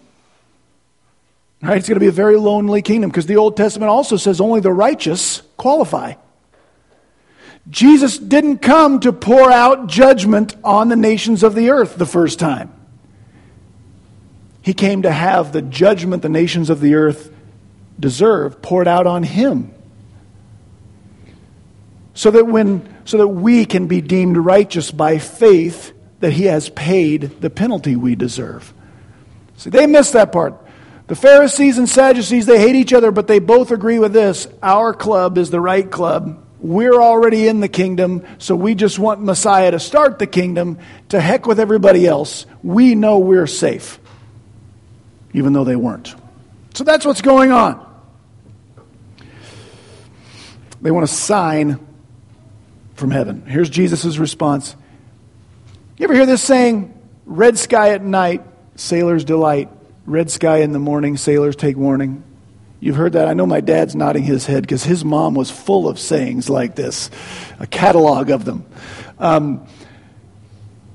Right? 1.62 1.78
It's 1.78 1.88
going 1.88 1.96
to 1.96 2.00
be 2.00 2.08
a 2.08 2.12
very 2.12 2.36
lonely 2.36 2.82
kingdom 2.82 3.10
because 3.10 3.26
the 3.26 3.36
Old 3.36 3.56
Testament 3.56 3.90
also 3.90 4.16
says 4.16 4.40
only 4.40 4.60
the 4.60 4.72
righteous 4.72 5.40
qualify. 5.56 6.14
Jesus 7.70 8.18
didn't 8.18 8.58
come 8.58 9.00
to 9.00 9.12
pour 9.12 9.50
out 9.50 9.86
judgment 9.86 10.54
on 10.62 10.88
the 10.88 10.96
nations 10.96 11.42
of 11.42 11.54
the 11.54 11.70
earth 11.70 11.96
the 11.96 12.06
first 12.06 12.38
time. 12.38 12.70
He 14.60 14.74
came 14.74 15.02
to 15.02 15.10
have 15.10 15.52
the 15.52 15.62
judgment 15.62 16.22
the 16.22 16.28
nations 16.28 16.68
of 16.70 16.80
the 16.80 16.94
earth 16.94 17.30
deserve 17.98 18.60
poured 18.60 18.88
out 18.88 19.06
on 19.06 19.22
him. 19.22 19.72
So 22.14 22.30
that 22.30 22.46
when 22.46 22.93
so 23.04 23.18
that 23.18 23.28
we 23.28 23.64
can 23.64 23.86
be 23.86 24.00
deemed 24.00 24.36
righteous 24.36 24.90
by 24.90 25.18
faith 25.18 25.92
that 26.20 26.32
he 26.32 26.44
has 26.44 26.68
paid 26.70 27.40
the 27.40 27.50
penalty 27.50 27.96
we 27.96 28.14
deserve. 28.14 28.72
See, 29.56 29.70
they 29.70 29.86
missed 29.86 30.14
that 30.14 30.32
part. 30.32 30.54
The 31.06 31.14
Pharisees 31.14 31.76
and 31.76 31.88
Sadducees, 31.88 32.46
they 32.46 32.58
hate 32.58 32.76
each 32.76 32.94
other, 32.94 33.10
but 33.10 33.26
they 33.26 33.38
both 33.38 33.70
agree 33.70 33.98
with 33.98 34.14
this. 34.14 34.48
Our 34.62 34.94
club 34.94 35.36
is 35.36 35.50
the 35.50 35.60
right 35.60 35.90
club. 35.90 36.42
We're 36.60 37.02
already 37.02 37.46
in 37.46 37.60
the 37.60 37.68
kingdom, 37.68 38.24
so 38.38 38.56
we 38.56 38.74
just 38.74 38.98
want 38.98 39.20
Messiah 39.20 39.70
to 39.70 39.78
start 39.78 40.18
the 40.18 40.26
kingdom. 40.26 40.78
To 41.10 41.20
heck 41.20 41.46
with 41.46 41.60
everybody 41.60 42.06
else. 42.06 42.46
We 42.62 42.94
know 42.94 43.18
we're 43.18 43.46
safe, 43.46 43.98
even 45.34 45.52
though 45.52 45.64
they 45.64 45.76
weren't. 45.76 46.14
So 46.72 46.84
that's 46.84 47.04
what's 47.04 47.20
going 47.20 47.52
on. 47.52 47.84
They 50.80 50.90
want 50.90 51.06
to 51.06 51.14
sign 51.14 51.86
from 52.94 53.10
heaven. 53.10 53.44
Here's 53.46 53.70
Jesus' 53.70 54.18
response. 54.18 54.76
You 55.96 56.04
ever 56.04 56.14
hear 56.14 56.26
this 56.26 56.42
saying? 56.42 56.92
Red 57.26 57.58
sky 57.58 57.90
at 57.90 58.02
night, 58.02 58.42
sailors 58.76 59.24
delight. 59.24 59.70
Red 60.06 60.30
sky 60.30 60.58
in 60.58 60.72
the 60.72 60.78
morning, 60.78 61.16
sailors 61.16 61.56
take 61.56 61.76
warning. 61.76 62.22
You've 62.80 62.96
heard 62.96 63.14
that. 63.14 63.28
I 63.28 63.32
know 63.32 63.46
my 63.46 63.60
dad's 63.60 63.96
nodding 63.96 64.24
his 64.24 64.44
head 64.44 64.62
because 64.62 64.84
his 64.84 65.04
mom 65.04 65.34
was 65.34 65.50
full 65.50 65.88
of 65.88 65.98
sayings 65.98 66.50
like 66.50 66.74
this, 66.74 67.10
a 67.58 67.66
catalog 67.66 68.28
of 68.28 68.44
them. 68.44 68.66
Um, 69.18 69.66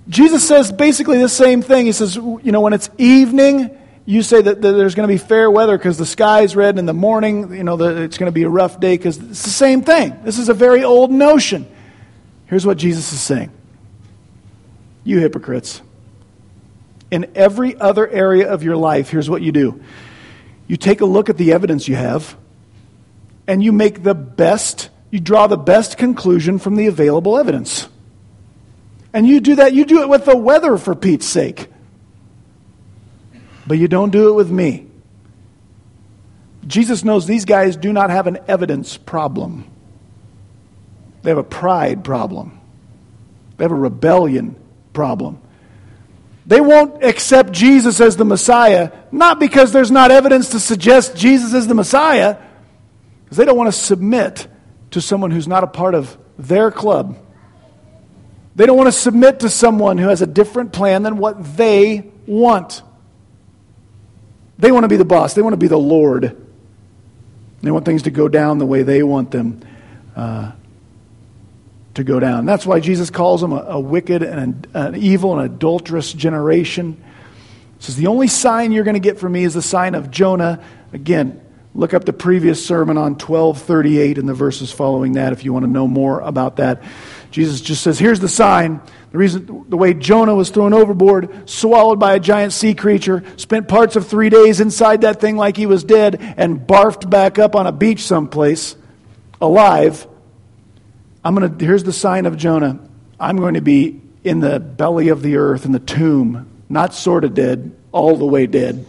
Jesus 0.08 0.48
says 0.48 0.72
basically 0.72 1.18
the 1.18 1.30
same 1.30 1.62
thing. 1.62 1.88
He 1.88 1.92
says, 1.92 2.16
you 2.16 2.52
know, 2.52 2.62
when 2.62 2.74
it's 2.74 2.90
evening, 3.00 3.76
you 4.06 4.22
say 4.22 4.42
that, 4.42 4.62
that 4.62 4.72
there's 4.72 4.94
going 4.94 5.08
to 5.08 5.12
be 5.14 5.18
fair 5.18 5.50
weather 5.50 5.78
because 5.78 5.98
the 5.98 6.06
sky's 6.06 6.56
red, 6.56 6.78
in 6.78 6.86
the 6.86 6.94
morning, 6.94 7.54
you 7.54 7.64
know, 7.64 7.78
the, 7.78 8.04
it's 8.04 8.18
going 8.18 8.28
to 8.28 8.34
be 8.34 8.44
a 8.44 8.50
rough 8.50 8.80
day 8.80 8.96
because 8.96 9.18
it's 9.18 9.44
the 9.44 9.50
same 9.50 9.82
thing. 9.82 10.20
This 10.24 10.38
is 10.38 10.50
a 10.50 10.54
very 10.54 10.84
old 10.84 11.12
notion. 11.12 11.68
Here's 12.50 12.66
what 12.66 12.78
Jesus 12.78 13.14
is 13.14 13.22
saying 13.22 13.52
You 15.04 15.20
hypocrites. 15.20 15.82
In 17.12 17.32
every 17.34 17.76
other 17.76 18.08
area 18.08 18.52
of 18.52 18.62
your 18.62 18.76
life, 18.76 19.10
here's 19.10 19.30
what 19.30 19.42
you 19.42 19.52
do 19.52 19.82
you 20.68 20.78
take 20.78 21.02
a 21.02 21.06
look 21.06 21.30
at 21.30 21.38
the 21.38 21.54
evidence 21.54 21.88
you 21.88 21.96
have, 21.96 22.36
and 23.48 23.64
you 23.64 23.72
make 23.72 24.04
the 24.04 24.14
best, 24.14 24.90
you 25.10 25.20
draw 25.20 25.48
the 25.48 25.58
best 25.58 25.98
conclusion 25.98 26.60
from 26.60 26.76
the 26.76 26.88
available 26.88 27.38
evidence. 27.38 27.88
And 29.12 29.26
you 29.26 29.40
do 29.40 29.56
that, 29.56 29.74
you 29.74 29.86
do 29.86 30.04
it 30.04 30.10
with 30.10 30.26
the 30.26 30.38
weather 30.38 30.78
for 30.78 30.94
Pete's 30.94 31.26
sake. 31.26 31.68
But 33.66 33.80
you 33.80 33.88
don't 33.88 34.12
do 34.12 34.30
it 34.30 34.34
with 34.34 34.52
me. 34.52 34.88
Jesus 36.68 37.04
knows 37.04 37.26
these 37.26 37.46
guys 37.46 37.76
do 37.76 37.92
not 37.92 38.12
have 38.12 38.28
an 38.28 38.38
evidence 38.48 38.98
problem. 38.98 39.66
They 41.22 41.32
have 41.32 41.38
a 41.38 41.44
pride 41.44 42.04
problem. 42.04 42.60
They 43.58 43.66
have 43.66 43.72
a 43.72 43.76
rebellion 43.76 44.56
problem. 44.94 45.42
They 46.46 46.62
won't 46.62 47.04
accept 47.04 47.52
Jesus 47.52 48.02
as 48.02 48.18
the 48.18 48.26
Messiah, 48.26 48.92
not 49.12 49.40
because 49.40 49.72
there's 49.72 49.92
not 49.92 50.10
evidence 50.10 50.50
to 50.50 50.60
suggest 50.60 51.16
Jesus 51.16 51.54
is 51.54 51.68
the 51.68 51.76
Messiah, 51.76 52.38
because 53.24 53.38
they 53.38 53.46
don't 53.46 53.58
want 53.58 53.72
to 53.72 53.80
submit 53.80 54.48
to 54.92 55.02
someone 55.02 55.30
who's 55.30 55.48
not 55.48 55.64
a 55.64 55.68
part 55.68 55.94
of 55.94 56.18
their 56.40 56.72
club. 56.72 57.18
They 58.56 58.66
don't 58.66 58.78
want 58.78 58.88
to 58.88 59.00
submit 59.00 59.42
to 59.42 59.50
someone 59.50 59.98
who 59.98 60.08
has 60.08 60.22
a 60.22 60.28
different 60.28 60.74
plan 60.74 61.04
than 61.04 61.18
what 61.18 61.56
they 61.56 62.10
want. 62.26 62.82
They 64.58 64.72
want 64.72 64.86
to 64.86 64.90
be 64.90 64.98
the 64.98 65.06
boss, 65.06 65.34
they 65.34 65.42
want 65.42 65.54
to 65.54 65.58
be 65.58 65.68
the 65.68 65.78
Lord. 65.78 66.46
They 67.62 67.72
want 67.72 67.86
things 67.86 68.04
to 68.04 68.12
go 68.12 68.28
down 68.28 68.58
the 68.58 68.66
way 68.66 68.84
they 68.84 69.04
want 69.04 69.32
them. 69.32 69.62
Uh, 70.16 70.54
to 72.00 72.04
go 72.04 72.20
down. 72.20 72.46
That's 72.46 72.66
why 72.66 72.80
Jesus 72.80 73.10
calls 73.10 73.42
them 73.42 73.54
a, 73.54 73.62
a 73.62 73.80
wicked 73.80 74.24
and 74.24 74.68
an 74.74 74.96
evil 74.96 75.38
and 75.38 75.46
adulterous 75.54 76.12
generation. 76.12 77.02
He 77.78 77.84
says, 77.86 77.96
The 77.96 78.08
only 78.08 78.28
sign 78.28 78.72
you're 78.72 78.84
going 78.84 78.96
to 78.96 79.00
get 79.00 79.20
from 79.20 79.34
me 79.34 79.44
is 79.44 79.54
the 79.54 79.62
sign 79.62 79.96
of 79.96 80.10
Jonah. 80.10 80.64
Again, 80.92 81.42
look 81.76 81.94
up 81.94 82.06
the 82.06 82.14
previous 82.14 82.66
sermon 82.66 82.98
on 82.98 83.14
1238 83.14 84.18
and 84.18 84.28
the 84.28 84.34
verses 84.34 84.72
following 84.72 85.14
that 85.14 85.34
if 85.34 85.46
you 85.46 85.54
want 85.54 85.66
to 85.66 85.72
know 85.72 85.88
more 85.88 86.20
about 86.22 86.56
that. 86.58 86.82
Jesus 87.32 87.62
just 87.62 87.84
says, 87.84 88.00
Here's 88.00 88.20
the 88.20 88.30
sign. 88.30 88.82
The 89.12 89.18
reason, 89.18 89.66
the 89.70 89.78
way 89.78 89.94
Jonah 89.94 90.36
was 90.36 90.52
thrown 90.52 90.74
overboard, 90.74 91.50
swallowed 91.50 92.00
by 92.00 92.14
a 92.16 92.20
giant 92.20 92.54
sea 92.54 92.76
creature, 92.76 93.24
spent 93.38 93.68
parts 93.68 93.96
of 93.96 94.08
three 94.08 94.30
days 94.30 94.60
inside 94.60 95.02
that 95.02 95.20
thing 95.20 95.36
like 95.36 95.58
he 95.58 95.66
was 95.66 95.84
dead, 95.84 96.18
and 96.38 96.60
barfed 96.60 97.10
back 97.10 97.40
up 97.40 97.56
on 97.56 97.66
a 97.66 97.72
beach 97.72 98.04
someplace, 98.04 98.76
alive. 99.42 100.08
I'm 101.24 101.36
going 101.36 101.58
to, 101.58 101.66
here's 101.66 101.84
the 101.84 101.94
sign 101.94 102.26
of 102.26 102.38
Jonah. 102.38 102.80
I'm 103.20 103.38
going 103.38 103.56
to 103.56 103.62
be 103.62 104.02
in 104.24 104.40
the 104.40 104.60
belly 104.60 105.10
of 105.10 105.22
the 105.22 105.38
earth, 105.38 105.66
in 105.66 105.72
the 105.72 105.80
tomb, 105.80 106.48
not 106.70 106.94
sort 106.94 107.24
of 107.24 107.34
dead, 107.34 107.76
all 107.92 108.16
the 108.16 108.26
way 108.26 108.48
dead, 108.48 108.86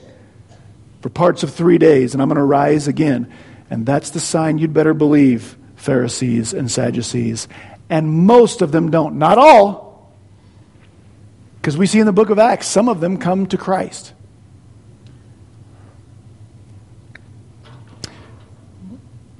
for 1.00 1.08
parts 1.08 1.42
of 1.42 1.52
three 1.52 1.78
days, 1.78 2.12
and 2.12 2.22
I'm 2.22 2.28
going 2.28 2.36
to 2.36 2.44
rise 2.44 2.86
again. 2.86 3.32
And 3.70 3.86
that's 3.86 4.10
the 4.10 4.20
sign 4.20 4.58
you'd 4.58 4.74
better 4.74 4.94
believe, 4.94 5.56
Pharisees 5.76 6.52
and 6.52 6.70
Sadducees. 6.70 7.48
And 7.88 8.08
most 8.08 8.62
of 8.62 8.72
them 8.72 8.90
don't. 8.90 9.18
Not 9.18 9.38
all. 9.38 10.12
Because 11.60 11.76
we 11.76 11.86
see 11.86 11.98
in 11.98 12.06
the 12.06 12.12
book 12.12 12.30
of 12.30 12.38
Acts, 12.38 12.66
some 12.66 12.88
of 12.88 13.00
them 13.00 13.16
come 13.16 13.46
to 13.46 13.58
Christ. 13.58 14.12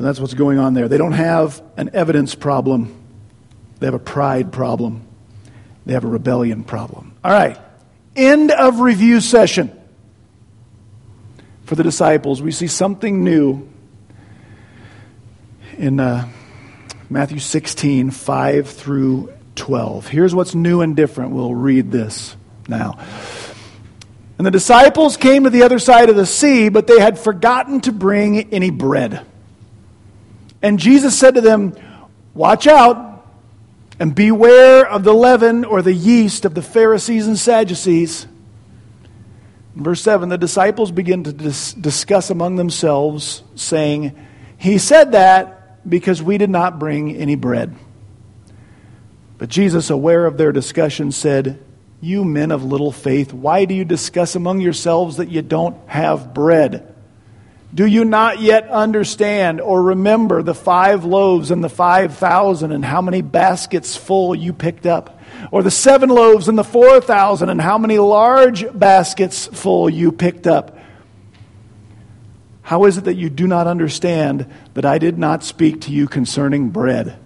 And 0.00 0.06
that's 0.06 0.18
what's 0.18 0.32
going 0.32 0.58
on 0.58 0.72
there. 0.72 0.88
They 0.88 0.96
don't 0.96 1.12
have 1.12 1.62
an 1.76 1.90
evidence 1.92 2.34
problem, 2.34 2.96
they 3.80 3.86
have 3.86 3.92
a 3.92 3.98
pride 3.98 4.50
problem, 4.50 5.06
they 5.84 5.92
have 5.92 6.04
a 6.04 6.08
rebellion 6.08 6.64
problem. 6.64 7.14
All 7.22 7.30
right. 7.30 7.58
End 8.16 8.50
of 8.50 8.80
review 8.80 9.20
session. 9.20 9.78
For 11.64 11.74
the 11.74 11.82
disciples, 11.82 12.40
we 12.40 12.50
see 12.50 12.66
something 12.66 13.22
new 13.22 13.68
in 15.76 16.00
uh, 16.00 16.26
Matthew 17.10 17.38
16, 17.38 18.10
5 18.10 18.70
through 18.70 19.34
12. 19.56 20.08
Here's 20.08 20.34
what's 20.34 20.54
new 20.54 20.80
and 20.80 20.96
different. 20.96 21.32
We'll 21.32 21.54
read 21.54 21.92
this 21.92 22.38
now. 22.68 22.98
And 24.38 24.46
the 24.46 24.50
disciples 24.50 25.18
came 25.18 25.44
to 25.44 25.50
the 25.50 25.64
other 25.64 25.78
side 25.78 26.08
of 26.08 26.16
the 26.16 26.24
sea, 26.24 26.70
but 26.70 26.86
they 26.86 26.98
had 27.00 27.18
forgotten 27.18 27.82
to 27.82 27.92
bring 27.92 28.50
any 28.54 28.70
bread. 28.70 29.26
And 30.62 30.78
Jesus 30.78 31.18
said 31.18 31.34
to 31.34 31.40
them, 31.40 31.74
Watch 32.34 32.66
out 32.66 33.26
and 33.98 34.14
beware 34.14 34.86
of 34.86 35.04
the 35.04 35.12
leaven 35.12 35.64
or 35.64 35.82
the 35.82 35.92
yeast 35.92 36.44
of 36.44 36.54
the 36.54 36.62
Pharisees 36.62 37.26
and 37.26 37.38
Sadducees. 37.38 38.26
In 39.76 39.84
verse 39.84 40.02
7, 40.02 40.28
the 40.28 40.38
disciples 40.38 40.90
begin 40.90 41.24
to 41.24 41.32
dis- 41.32 41.74
discuss 41.74 42.30
among 42.30 42.56
themselves, 42.56 43.42
saying, 43.54 44.16
He 44.56 44.78
said 44.78 45.12
that 45.12 45.88
because 45.88 46.22
we 46.22 46.38
did 46.38 46.50
not 46.50 46.78
bring 46.78 47.16
any 47.16 47.34
bread. 47.34 47.74
But 49.38 49.48
Jesus, 49.48 49.88
aware 49.88 50.26
of 50.26 50.36
their 50.36 50.52
discussion, 50.52 51.12
said, 51.12 51.64
You 52.00 52.24
men 52.24 52.50
of 52.50 52.62
little 52.62 52.92
faith, 52.92 53.32
why 53.32 53.64
do 53.64 53.74
you 53.74 53.84
discuss 53.84 54.34
among 54.34 54.60
yourselves 54.60 55.16
that 55.16 55.30
you 55.30 55.40
don't 55.40 55.76
have 55.88 56.34
bread? 56.34 56.89
Do 57.72 57.86
you 57.86 58.04
not 58.04 58.40
yet 58.40 58.68
understand 58.68 59.60
or 59.60 59.82
remember 59.82 60.42
the 60.42 60.54
five 60.54 61.04
loaves 61.04 61.50
and 61.50 61.62
the 61.62 61.68
five 61.68 62.16
thousand 62.16 62.72
and 62.72 62.84
how 62.84 63.00
many 63.00 63.22
baskets 63.22 63.96
full 63.96 64.34
you 64.34 64.52
picked 64.52 64.86
up? 64.86 65.20
Or 65.52 65.62
the 65.62 65.70
seven 65.70 66.08
loaves 66.08 66.48
and 66.48 66.58
the 66.58 66.64
four 66.64 67.00
thousand 67.00 67.48
and 67.48 67.60
how 67.60 67.78
many 67.78 67.98
large 67.98 68.66
baskets 68.76 69.46
full 69.46 69.88
you 69.88 70.10
picked 70.10 70.48
up? 70.48 70.76
How 72.62 72.84
is 72.84 72.98
it 72.98 73.04
that 73.04 73.14
you 73.14 73.30
do 73.30 73.46
not 73.46 73.66
understand 73.66 74.46
that 74.74 74.84
I 74.84 74.98
did 74.98 75.18
not 75.18 75.44
speak 75.44 75.82
to 75.82 75.92
you 75.92 76.08
concerning 76.08 76.70
bread? 76.70 77.16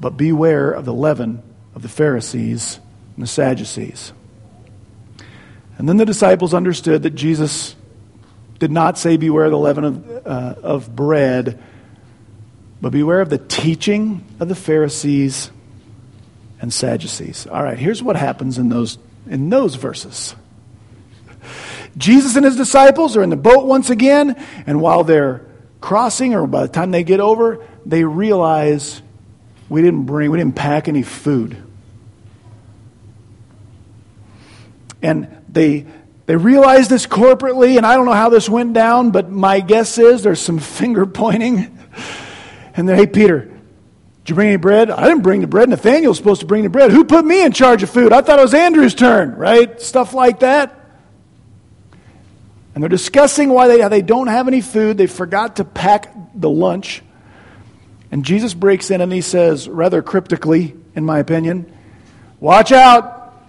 But 0.00 0.16
beware 0.16 0.70
of 0.70 0.84
the 0.84 0.94
leaven 0.94 1.42
of 1.74 1.82
the 1.82 1.88
Pharisees 1.88 2.78
and 3.16 3.22
the 3.22 3.28
Sadducees. 3.28 4.12
And 5.78 5.88
then 5.88 5.96
the 5.96 6.06
disciples 6.06 6.54
understood 6.54 7.02
that 7.02 7.14
Jesus 7.14 7.76
did 8.62 8.70
not 8.70 8.96
say, 8.96 9.16
Beware 9.16 9.46
of 9.46 9.50
the 9.50 9.58
leaven 9.58 9.84
of, 9.84 10.24
uh, 10.24 10.54
of 10.62 10.94
bread, 10.94 11.60
but 12.80 12.92
beware 12.92 13.20
of 13.20 13.28
the 13.28 13.38
teaching 13.38 14.24
of 14.38 14.48
the 14.48 14.54
Pharisees 14.54 15.50
and 16.60 16.72
Sadducees. 16.72 17.48
All 17.48 17.60
right, 17.60 17.76
here's 17.76 18.04
what 18.04 18.14
happens 18.14 18.58
in 18.58 18.68
those, 18.68 18.98
in 19.28 19.50
those 19.50 19.74
verses. 19.74 20.36
Jesus 21.96 22.36
and 22.36 22.44
his 22.44 22.54
disciples 22.54 23.16
are 23.16 23.24
in 23.24 23.30
the 23.30 23.36
boat 23.36 23.66
once 23.66 23.90
again, 23.90 24.40
and 24.64 24.80
while 24.80 25.02
they're 25.02 25.44
crossing, 25.80 26.32
or 26.32 26.46
by 26.46 26.62
the 26.62 26.72
time 26.72 26.92
they 26.92 27.02
get 27.02 27.18
over, 27.18 27.66
they 27.84 28.04
realize 28.04 29.02
we 29.68 29.82
didn't 29.82 30.04
bring, 30.04 30.30
we 30.30 30.38
didn't 30.38 30.54
pack 30.54 30.86
any 30.86 31.02
food. 31.02 31.60
And 35.02 35.42
they 35.48 35.84
they 36.26 36.36
realize 36.36 36.88
this 36.88 37.06
corporately, 37.06 37.76
and 37.76 37.84
I 37.84 37.94
don't 37.94 38.06
know 38.06 38.12
how 38.12 38.28
this 38.28 38.48
went 38.48 38.72
down, 38.72 39.10
but 39.10 39.30
my 39.30 39.60
guess 39.60 39.98
is 39.98 40.22
there's 40.22 40.40
some 40.40 40.58
finger 40.78 41.06
pointing. 41.06 41.78
And 42.74 42.88
then, 42.88 42.96
hey, 42.96 43.06
Peter, 43.06 43.40
did 43.40 44.28
you 44.28 44.34
bring 44.34 44.48
any 44.48 44.56
bread? 44.56 44.90
I 44.90 45.08
didn't 45.08 45.22
bring 45.22 45.40
the 45.40 45.46
bread. 45.46 45.68
Nathaniel's 45.68 46.16
supposed 46.16 46.40
to 46.40 46.46
bring 46.46 46.62
the 46.62 46.70
bread. 46.70 46.90
Who 46.90 47.04
put 47.04 47.24
me 47.24 47.44
in 47.44 47.52
charge 47.52 47.82
of 47.82 47.90
food? 47.90 48.12
I 48.12 48.22
thought 48.22 48.38
it 48.38 48.42
was 48.42 48.54
Andrew's 48.54 48.94
turn, 48.94 49.34
right? 49.34 49.80
Stuff 49.80 50.14
like 50.14 50.40
that. 50.40 50.78
And 52.74 52.82
they're 52.82 52.88
discussing 52.88 53.50
why 53.50 53.68
they, 53.68 53.86
they 53.88 54.00
don't 54.00 54.28
have 54.28 54.48
any 54.48 54.62
food. 54.62 54.96
They 54.96 55.06
forgot 55.06 55.56
to 55.56 55.64
pack 55.64 56.14
the 56.34 56.48
lunch. 56.48 57.02
And 58.10 58.24
Jesus 58.24 58.54
breaks 58.54 58.90
in 58.90 59.00
and 59.00 59.12
he 59.12 59.20
says, 59.20 59.68
rather 59.68 60.02
cryptically, 60.02 60.74
in 60.94 61.04
my 61.04 61.18
opinion, 61.18 61.72
Watch 62.42 62.72
out! 62.72 63.40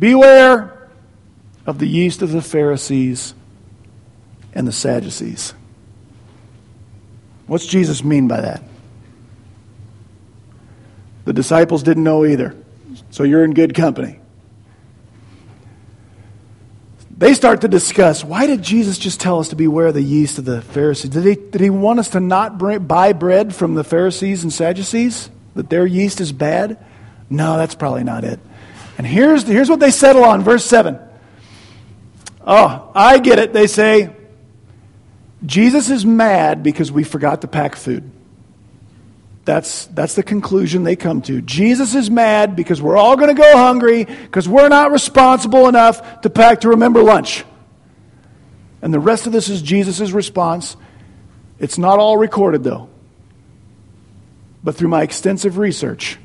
Beware 0.00 0.79
of 1.66 1.78
the 1.78 1.86
yeast 1.86 2.22
of 2.22 2.32
the 2.32 2.42
Pharisees 2.42 3.34
and 4.54 4.66
the 4.66 4.72
Sadducees. 4.72 5.54
What's 7.46 7.66
Jesus 7.66 8.04
mean 8.04 8.28
by 8.28 8.40
that? 8.40 8.62
The 11.24 11.32
disciples 11.32 11.82
didn't 11.82 12.04
know 12.04 12.24
either. 12.24 12.56
So 13.10 13.24
you're 13.24 13.44
in 13.44 13.54
good 13.54 13.74
company. 13.74 14.18
They 17.16 17.34
start 17.34 17.60
to 17.60 17.68
discuss 17.68 18.24
why 18.24 18.46
did 18.46 18.62
Jesus 18.62 18.96
just 18.96 19.20
tell 19.20 19.40
us 19.40 19.48
to 19.48 19.56
beware 19.56 19.88
of 19.88 19.94
the 19.94 20.00
yeast 20.00 20.38
of 20.38 20.44
the 20.44 20.62
Pharisees? 20.62 21.10
Did 21.10 21.24
he, 21.24 21.34
did 21.34 21.60
he 21.60 21.68
want 21.68 21.98
us 21.98 22.08
to 22.10 22.20
not 22.20 22.56
bring, 22.56 22.86
buy 22.86 23.12
bread 23.12 23.54
from 23.54 23.74
the 23.74 23.84
Pharisees 23.84 24.42
and 24.42 24.52
Sadducees? 24.52 25.28
That 25.54 25.68
their 25.68 25.86
yeast 25.86 26.20
is 26.20 26.32
bad? 26.32 26.82
No, 27.28 27.58
that's 27.58 27.74
probably 27.74 28.04
not 28.04 28.24
it. 28.24 28.40
And 28.96 29.06
here's, 29.06 29.42
here's 29.42 29.68
what 29.68 29.80
they 29.80 29.90
settle 29.90 30.24
on, 30.24 30.42
verse 30.42 30.64
7. 30.64 30.98
Oh, 32.46 32.90
I 32.94 33.18
get 33.18 33.38
it. 33.38 33.52
They 33.52 33.66
say, 33.66 34.10
Jesus 35.44 35.90
is 35.90 36.04
mad 36.04 36.62
because 36.62 36.90
we 36.90 37.04
forgot 37.04 37.42
to 37.42 37.48
pack 37.48 37.76
food. 37.76 38.10
That's, 39.44 39.86
that's 39.86 40.14
the 40.14 40.22
conclusion 40.22 40.84
they 40.84 40.96
come 40.96 41.22
to. 41.22 41.40
Jesus 41.40 41.94
is 41.94 42.10
mad 42.10 42.54
because 42.54 42.80
we're 42.80 42.96
all 42.96 43.16
going 43.16 43.34
to 43.34 43.40
go 43.40 43.56
hungry 43.56 44.04
because 44.04 44.48
we're 44.48 44.68
not 44.68 44.92
responsible 44.92 45.68
enough 45.68 46.20
to 46.20 46.30
pack 46.30 46.60
to 46.60 46.68
remember 46.68 47.02
lunch. 47.02 47.44
And 48.82 48.92
the 48.92 49.00
rest 49.00 49.26
of 49.26 49.32
this 49.32 49.48
is 49.48 49.62
Jesus' 49.62 50.12
response. 50.12 50.76
It's 51.58 51.78
not 51.78 51.98
all 51.98 52.16
recorded, 52.16 52.64
though. 52.64 52.88
But 54.62 54.76
through 54.76 54.88
my 54.88 55.02
extensive 55.02 55.58
research, 55.58 56.18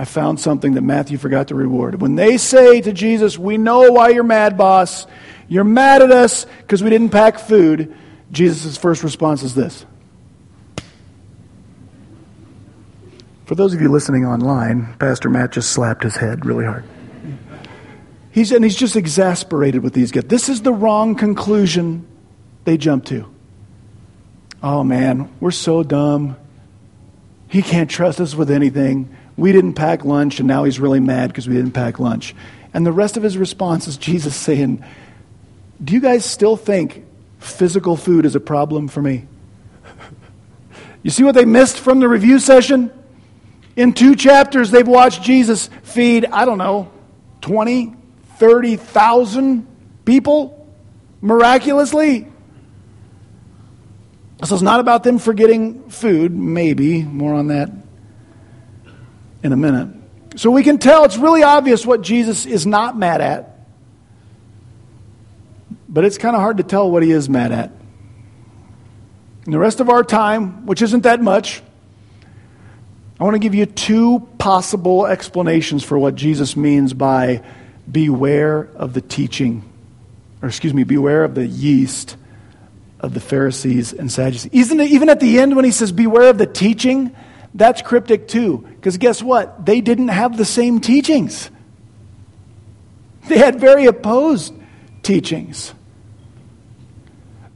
I 0.00 0.04
found 0.04 0.38
something 0.38 0.74
that 0.74 0.82
Matthew 0.82 1.18
forgot 1.18 1.48
to 1.48 1.56
reward. 1.56 2.00
When 2.00 2.14
they 2.14 2.36
say 2.36 2.80
to 2.80 2.92
Jesus, 2.92 3.36
We 3.36 3.58
know 3.58 3.90
why 3.90 4.10
you're 4.10 4.22
mad, 4.22 4.56
boss. 4.56 5.08
You're 5.48 5.64
mad 5.64 6.02
at 6.02 6.12
us 6.12 6.46
because 6.60 6.84
we 6.84 6.90
didn't 6.90 7.08
pack 7.08 7.40
food. 7.40 7.96
Jesus' 8.30 8.76
first 8.76 9.02
response 9.02 9.42
is 9.42 9.56
this 9.56 9.84
For 13.46 13.56
those 13.56 13.74
of 13.74 13.80
you 13.80 13.90
listening 13.90 14.24
online, 14.24 14.94
Pastor 15.00 15.28
Matt 15.28 15.50
just 15.50 15.72
slapped 15.72 16.04
his 16.04 16.16
head 16.16 16.46
really 16.46 16.64
hard. 16.64 16.84
He's, 18.30 18.52
and 18.52 18.62
he's 18.62 18.76
just 18.76 18.94
exasperated 18.94 19.82
with 19.82 19.94
these 19.94 20.12
guys. 20.12 20.24
This 20.24 20.48
is 20.48 20.62
the 20.62 20.72
wrong 20.72 21.16
conclusion 21.16 22.06
they 22.64 22.76
jump 22.76 23.06
to. 23.06 23.28
Oh 24.62 24.84
man, 24.84 25.28
we're 25.40 25.50
so 25.50 25.82
dumb. 25.82 26.36
He 27.48 27.62
can't 27.62 27.90
trust 27.90 28.20
us 28.20 28.36
with 28.36 28.50
anything. 28.50 29.16
We 29.38 29.52
didn't 29.52 29.74
pack 29.74 30.04
lunch, 30.04 30.40
and 30.40 30.48
now 30.48 30.64
he's 30.64 30.80
really 30.80 30.98
mad 30.98 31.28
because 31.28 31.48
we 31.48 31.54
didn't 31.54 31.70
pack 31.70 32.00
lunch. 32.00 32.34
And 32.74 32.84
the 32.84 32.90
rest 32.90 33.16
of 33.16 33.22
his 33.22 33.38
response 33.38 33.86
is 33.86 33.96
Jesus 33.96 34.34
saying, 34.34 34.84
Do 35.82 35.94
you 35.94 36.00
guys 36.00 36.24
still 36.24 36.56
think 36.56 37.06
physical 37.38 37.96
food 37.96 38.26
is 38.26 38.34
a 38.34 38.40
problem 38.40 38.88
for 38.88 39.00
me? 39.00 39.28
you 41.04 41.10
see 41.10 41.22
what 41.22 41.36
they 41.36 41.44
missed 41.44 41.78
from 41.78 42.00
the 42.00 42.08
review 42.08 42.40
session? 42.40 42.90
In 43.76 43.92
two 43.92 44.16
chapters, 44.16 44.72
they've 44.72 44.86
watched 44.86 45.22
Jesus 45.22 45.70
feed, 45.84 46.26
I 46.26 46.44
don't 46.44 46.58
know, 46.58 46.90
20, 47.42 47.94
30,000 48.38 49.68
people 50.04 50.66
miraculously. 51.20 52.26
So 54.42 54.52
it's 54.52 54.62
not 54.62 54.80
about 54.80 55.04
them 55.04 55.20
forgetting 55.20 55.90
food, 55.90 56.32
maybe. 56.34 57.04
More 57.04 57.34
on 57.34 57.46
that 57.48 57.70
in 59.42 59.52
a 59.52 59.56
minute. 59.56 59.88
So 60.36 60.50
we 60.50 60.62
can 60.62 60.78
tell 60.78 61.04
it's 61.04 61.16
really 61.16 61.42
obvious 61.42 61.86
what 61.86 62.02
Jesus 62.02 62.46
is 62.46 62.66
not 62.66 62.96
mad 62.96 63.20
at. 63.20 63.58
But 65.88 66.04
it's 66.04 66.18
kind 66.18 66.36
of 66.36 66.42
hard 66.42 66.58
to 66.58 66.62
tell 66.62 66.90
what 66.90 67.02
he 67.02 67.10
is 67.10 67.28
mad 67.28 67.50
at. 67.52 67.72
In 69.46 69.52
the 69.52 69.58
rest 69.58 69.80
of 69.80 69.88
our 69.88 70.04
time, 70.04 70.66
which 70.66 70.82
isn't 70.82 71.04
that 71.04 71.22
much, 71.22 71.62
I 73.18 73.24
want 73.24 73.34
to 73.34 73.38
give 73.40 73.54
you 73.54 73.66
two 73.66 74.28
possible 74.38 75.06
explanations 75.06 75.82
for 75.82 75.98
what 75.98 76.14
Jesus 76.14 76.56
means 76.56 76.92
by 76.92 77.42
beware 77.90 78.68
of 78.76 78.92
the 78.92 79.00
teaching, 79.00 79.68
or 80.42 80.48
excuse 80.48 80.74
me, 80.74 80.84
beware 80.84 81.24
of 81.24 81.34
the 81.34 81.46
yeast 81.46 82.16
of 83.00 83.14
the 83.14 83.20
Pharisees 83.20 83.92
and 83.92 84.12
Sadducees. 84.12 84.52
Isn't 84.52 84.80
it, 84.80 84.90
even 84.90 85.08
at 85.08 85.20
the 85.20 85.40
end 85.40 85.56
when 85.56 85.64
he 85.64 85.70
says 85.70 85.90
beware 85.90 86.28
of 86.28 86.38
the 86.38 86.46
teaching, 86.46 87.14
that's 87.58 87.82
cryptic 87.82 88.28
too. 88.28 88.58
Because 88.58 88.98
guess 88.98 89.20
what? 89.20 89.66
They 89.66 89.80
didn't 89.80 90.08
have 90.08 90.36
the 90.36 90.44
same 90.44 90.80
teachings. 90.80 91.50
They 93.26 93.36
had 93.36 93.60
very 93.60 93.86
opposed 93.86 94.54
teachings. 95.02 95.74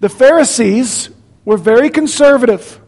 The 0.00 0.08
Pharisees 0.08 1.08
were 1.44 1.56
very 1.56 1.88
conservative. 1.88 2.80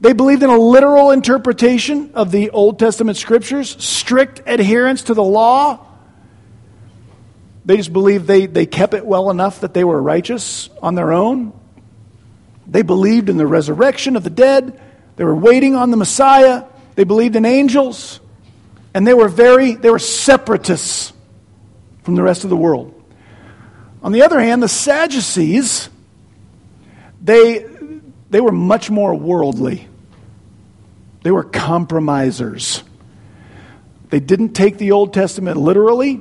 They 0.00 0.12
believed 0.12 0.42
in 0.42 0.50
a 0.50 0.58
literal 0.58 1.12
interpretation 1.12 2.10
of 2.14 2.32
the 2.32 2.50
Old 2.50 2.80
Testament 2.80 3.16
scriptures, 3.16 3.82
strict 3.82 4.42
adherence 4.44 5.04
to 5.04 5.14
the 5.14 5.22
law. 5.22 5.86
They 7.64 7.76
just 7.76 7.92
believed 7.92 8.26
they, 8.26 8.46
they 8.46 8.66
kept 8.66 8.94
it 8.94 9.06
well 9.06 9.30
enough 9.30 9.60
that 9.60 9.72
they 9.72 9.84
were 9.84 10.02
righteous 10.02 10.68
on 10.82 10.96
their 10.96 11.12
own. 11.12 11.52
They 12.66 12.82
believed 12.82 13.28
in 13.28 13.36
the 13.36 13.46
resurrection 13.46 14.16
of 14.16 14.24
the 14.24 14.30
dead. 14.30 14.80
They 15.16 15.24
were 15.24 15.34
waiting 15.34 15.74
on 15.74 15.90
the 15.90 15.96
Messiah. 15.96 16.64
They 16.94 17.04
believed 17.04 17.36
in 17.36 17.44
angels. 17.44 18.20
And 18.94 19.06
they 19.06 19.14
were 19.14 19.28
very, 19.28 19.74
they 19.74 19.90
were 19.90 19.98
separatists 19.98 21.12
from 22.02 22.14
the 22.14 22.22
rest 22.22 22.44
of 22.44 22.50
the 22.50 22.56
world. 22.56 22.92
On 24.02 24.12
the 24.12 24.22
other 24.22 24.40
hand, 24.40 24.62
the 24.62 24.68
Sadducees, 24.68 25.88
they 27.20 27.66
they 28.30 28.40
were 28.40 28.52
much 28.52 28.90
more 28.90 29.14
worldly. 29.14 29.88
They 31.22 31.30
were 31.30 31.44
compromisers. 31.44 32.82
They 34.10 34.20
didn't 34.20 34.52
take 34.52 34.78
the 34.78 34.92
Old 34.92 35.12
Testament 35.12 35.56
literally. 35.56 36.20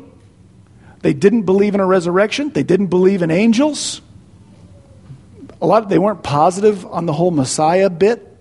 They 1.01 1.13
didn't 1.13 1.43
believe 1.43 1.75
in 1.75 1.79
a 1.79 1.85
resurrection. 1.85 2.49
They 2.49 2.63
didn't 2.63 2.87
believe 2.87 3.21
in 3.21 3.29
angels. 3.29 4.01
A 5.61 5.67
lot 5.67 5.83
of, 5.83 5.89
they 5.89 5.99
weren't 5.99 6.23
positive 6.23 6.85
on 6.85 7.05
the 7.05 7.13
whole 7.13 7.31
Messiah 7.31 7.89
bit. 7.89 8.34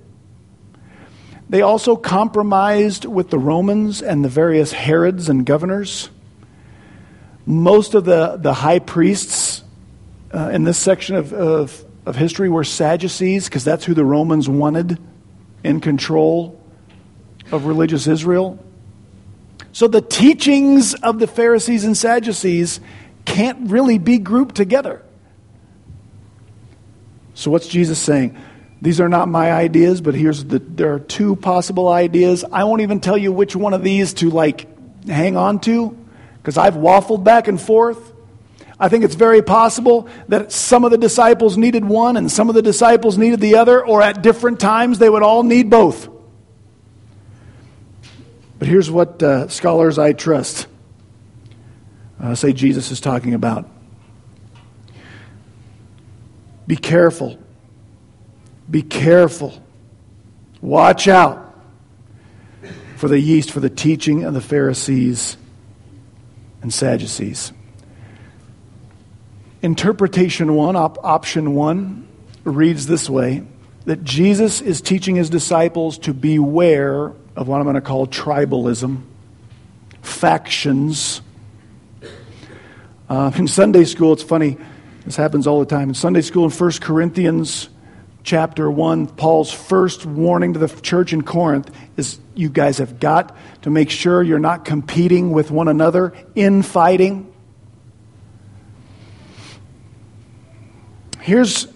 They 1.48 1.62
also 1.62 1.96
compromised 1.96 3.04
with 3.04 3.30
the 3.30 3.38
Romans 3.38 4.02
and 4.02 4.24
the 4.24 4.28
various 4.28 4.72
Herods 4.72 5.28
and 5.28 5.44
governors. 5.44 6.11
Most 7.46 7.94
of 7.94 8.04
the, 8.04 8.37
the 8.37 8.54
high 8.54 8.78
priests 8.78 9.62
uh, 10.33 10.50
in 10.52 10.64
this 10.64 10.78
section 10.78 11.16
of, 11.16 11.33
of 11.33 11.85
of 12.07 12.16
history 12.16 12.50
were 12.50 12.64
Sadducees, 12.64 13.46
because 13.46 13.64
that's 13.64 13.85
who 13.85 13.94
the 13.94 14.04
Romans 14.04 14.48
wanted 14.48 14.98
in 15.62 15.80
control 15.80 16.61
of 17.50 17.64
religious 17.64 18.07
Israel. 18.07 18.62
So 19.72 19.88
the 19.88 20.02
teachings 20.02 20.94
of 20.94 21.18
the 21.18 21.26
Pharisees 21.26 21.85
and 21.85 21.96
Sadducees 21.96 22.80
can't 23.24 23.70
really 23.70 23.98
be 23.98 24.18
grouped 24.18 24.54
together. 24.54 25.02
So 27.33 27.50
what's 27.50 27.68
Jesus 27.68 27.98
saying? 27.98 28.37
These 28.85 29.01
are 29.01 29.09
not 29.09 29.31
my 29.31 29.51
ideas, 29.51 30.03
but 30.03 30.14
here's 30.14 30.44
the 30.44 30.59
there 30.59 30.92
are 30.92 30.99
two 31.01 31.37
possible 31.37 31.88
ideas. 31.88 32.44
I 32.53 32.64
won't 32.64 32.83
even 32.83 33.01
tell 33.01 33.16
you 33.16 33.33
which 33.33 33.57
one 33.57 33.73
of 33.73 33.83
these 33.83 34.12
to 34.14 34.29
like 34.29 34.68
hang 35.07 35.38
on 35.38 35.61
to 35.61 35.97
because 36.37 36.59
I've 36.59 36.75
waffled 36.75 37.25
back 37.25 37.49
and 37.49 37.59
forth. 37.59 38.12
I 38.79 38.90
think 38.90 39.03
it's 39.03 39.14
very 39.14 39.40
possible 39.40 40.07
that 40.29 40.53
some 40.53 40.85
of 40.85 40.90
the 40.90 40.99
disciples 40.99 41.57
needed 41.57 41.83
one 41.83 42.18
and 42.18 42.31
some 42.31 42.51
of 42.51 42.55
the 42.55 42.61
disciples 42.61 43.16
needed 43.16 43.40
the 43.40 43.57
other, 43.57 43.83
or 43.83 44.03
at 44.03 44.20
different 44.20 44.61
times 44.61 44.99
they 44.99 45.09
would 45.09 45.23
all 45.23 45.44
need 45.44 45.70
both. 45.70 46.07
But 48.59 48.68
here's 48.68 48.90
what 48.90 49.23
uh, 49.23 49.49
scholars 49.49 49.99
I 49.99 50.12
trust 50.12 50.66
uh, 52.20 52.35
say 52.35 52.53
Jesus 52.53 52.90
is 52.90 53.01
talking 53.01 53.33
about. 53.33 53.66
Be 56.66 56.77
careful. 56.77 57.38
Be 58.70 58.83
careful. 58.83 59.62
Watch 60.61 61.09
out 61.09 61.55
for 62.96 63.09
the 63.09 63.18
yeast, 63.18 63.50
for 63.50 63.61
the 63.61 63.70
teaching 63.70 64.24
of 64.24 64.35
the 64.35 64.40
Pharisees 64.40 65.37
and 66.62 66.72
Sadducees. 66.72 67.53
Interpretation 69.61 70.55
one, 70.55 70.77
op- 70.77 71.05
option 71.05 71.55
one, 71.55 72.09
reads 72.44 72.87
this 72.87 73.09
way 73.09 73.42
that 73.85 74.03
Jesus 74.05 74.61
is 74.61 74.81
teaching 74.81 75.16
his 75.16 75.29
disciples 75.29 75.98
to 75.98 76.14
beware 76.14 77.12
of 77.37 77.48
what 77.48 77.59
I'm 77.59 77.64
going 77.64 77.74
to 77.74 77.81
call 77.81 78.07
tribalism, 78.07 79.03
factions. 80.03 81.20
Uh, 83.09 83.31
in 83.37 83.46
Sunday 83.46 83.85
school, 83.85 84.14
it's 84.14 84.22
funny, 84.22 84.57
this 85.05 85.16
happens 85.16 85.46
all 85.46 85.61
the 85.61 85.66
time. 85.66 85.90
In 85.90 85.94
Sunday 85.94 86.22
school, 86.22 86.44
in 86.44 86.50
1 86.50 86.72
Corinthians 86.81 87.68
chapter 88.24 88.70
1, 88.70 89.08
Paul's 89.08 89.52
first 89.52 90.06
warning 90.06 90.54
to 90.54 90.58
the 90.58 90.68
church 90.68 91.12
in 91.12 91.22
Corinth 91.22 91.70
is 91.96 92.18
you 92.34 92.48
guys 92.48 92.78
have 92.78 92.98
got 92.98 93.37
to 93.62 93.70
make 93.70 93.90
sure 93.90 94.22
you're 94.22 94.38
not 94.38 94.64
competing 94.64 95.30
with 95.30 95.50
one 95.50 95.68
another, 95.68 96.14
infighting. 96.34 97.30
Here's 101.20 101.68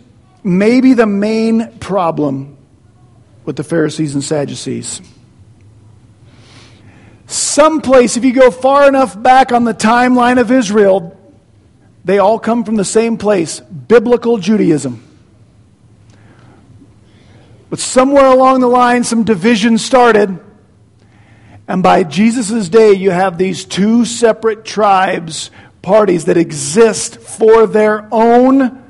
maybe 0.43 0.95
the 0.95 1.07
main 1.07 1.79
problem 1.79 2.57
with 3.45 3.57
the 3.57 3.65
Pharisees 3.65 4.15
and 4.15 4.25
Sadducees. 4.25 5.03
Someplace, 7.27 8.17
if 8.17 8.25
you 8.25 8.33
go 8.33 8.51
far 8.51 8.89
enough 8.89 9.21
back 9.23 9.53
on 9.53 9.65
the 9.65 9.75
timeline 9.75 10.41
of 10.41 10.51
Israel, 10.51 11.15
they 12.05 12.19
all 12.19 12.39
come 12.39 12.65
from 12.65 12.77
the 12.77 12.87
same 12.87 13.19
place 13.19 13.61
biblical 13.61 14.39
Judaism. 14.39 15.08
But 17.71 17.79
somewhere 17.79 18.27
along 18.27 18.61
the 18.61 18.69
line, 18.69 19.05
some 19.05 19.25
division 19.25 19.79
started. 19.79 20.39
And 21.67 21.83
by 21.83 22.03
Jesus' 22.03 22.69
day, 22.69 22.95
you 22.95 23.11
have 23.11 23.37
these 23.37 23.65
two 23.65 24.05
separate 24.05 24.65
tribes, 24.65 25.51
parties 25.83 26.25
that 26.25 26.37
exist 26.37 27.19
for 27.21 27.67
their 27.67 28.09
own 28.11 28.83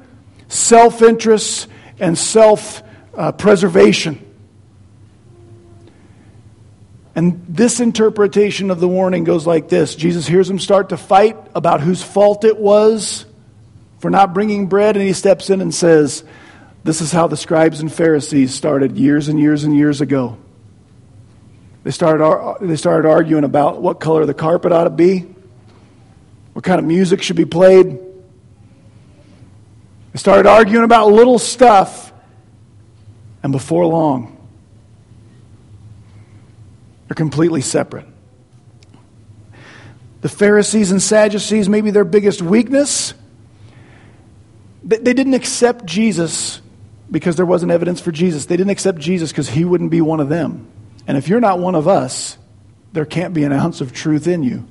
self 0.46 1.02
interest 1.02 1.68
and 1.98 2.16
self 2.16 2.82
uh, 3.16 3.32
preservation. 3.32 4.24
And 7.16 7.44
this 7.48 7.80
interpretation 7.80 8.70
of 8.70 8.78
the 8.78 8.86
warning 8.86 9.24
goes 9.24 9.44
like 9.44 9.68
this 9.68 9.96
Jesus 9.96 10.28
hears 10.28 10.46
them 10.46 10.60
start 10.60 10.90
to 10.90 10.96
fight 10.96 11.36
about 11.52 11.80
whose 11.80 12.00
fault 12.00 12.44
it 12.44 12.56
was 12.56 13.26
for 13.98 14.08
not 14.08 14.32
bringing 14.32 14.68
bread, 14.68 14.96
and 14.96 15.04
he 15.04 15.12
steps 15.12 15.50
in 15.50 15.60
and 15.60 15.74
says, 15.74 16.22
This 16.88 17.02
is 17.02 17.12
how 17.12 17.26
the 17.26 17.36
scribes 17.36 17.80
and 17.80 17.92
Pharisees 17.92 18.54
started 18.54 18.96
years 18.96 19.28
and 19.28 19.38
years 19.38 19.64
and 19.64 19.76
years 19.76 20.00
ago. 20.00 20.38
They 21.84 21.90
started, 21.90 22.66
they 22.66 22.76
started 22.76 23.06
arguing 23.06 23.44
about 23.44 23.82
what 23.82 24.00
color 24.00 24.24
the 24.24 24.32
carpet 24.32 24.72
ought 24.72 24.84
to 24.84 24.90
be, 24.90 25.26
what 26.54 26.64
kind 26.64 26.78
of 26.78 26.86
music 26.86 27.20
should 27.20 27.36
be 27.36 27.44
played. 27.44 27.90
They 30.12 30.18
started 30.18 30.48
arguing 30.48 30.86
about 30.86 31.12
little 31.12 31.38
stuff, 31.38 32.10
and 33.42 33.52
before 33.52 33.84
long, 33.84 34.48
they're 37.06 37.14
completely 37.14 37.60
separate. 37.60 38.06
The 40.22 40.30
Pharisees 40.30 40.90
and 40.90 41.02
Sadducees, 41.02 41.68
maybe 41.68 41.90
their 41.90 42.06
biggest 42.06 42.40
weakness, 42.40 43.12
they 44.82 45.12
didn't 45.12 45.34
accept 45.34 45.84
Jesus 45.84 46.62
because 47.10 47.36
there 47.36 47.46
wasn't 47.46 47.72
evidence 47.72 48.00
for 48.00 48.12
Jesus. 48.12 48.46
They 48.46 48.56
didn't 48.56 48.70
accept 48.70 48.98
Jesus 48.98 49.30
because 49.32 49.50
he 49.50 49.64
wouldn't 49.64 49.90
be 49.90 50.00
one 50.00 50.20
of 50.20 50.28
them. 50.28 50.66
And 51.06 51.16
if 51.16 51.28
you're 51.28 51.40
not 51.40 51.58
one 51.58 51.74
of 51.74 51.88
us, 51.88 52.36
there 52.92 53.06
can't 53.06 53.34
be 53.34 53.44
an 53.44 53.52
ounce 53.52 53.80
of 53.80 53.92
truth 53.92 54.26
in 54.26 54.42
you. 54.42 54.66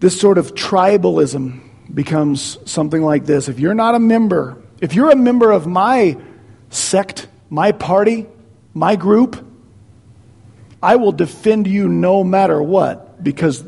this 0.00 0.18
sort 0.18 0.38
of 0.38 0.54
tribalism 0.54 1.60
becomes 1.92 2.58
something 2.68 3.02
like 3.02 3.26
this. 3.26 3.48
If 3.48 3.60
you're 3.60 3.74
not 3.74 3.94
a 3.94 3.98
member, 3.98 4.56
if 4.80 4.94
you're 4.94 5.10
a 5.10 5.16
member 5.16 5.50
of 5.50 5.66
my 5.66 6.16
sect, 6.70 7.28
my 7.50 7.72
party, 7.72 8.26
my 8.72 8.96
group, 8.96 9.46
I 10.82 10.96
will 10.96 11.12
defend 11.12 11.66
you 11.66 11.88
no 11.88 12.24
matter 12.24 12.60
what 12.62 13.22
because 13.22 13.62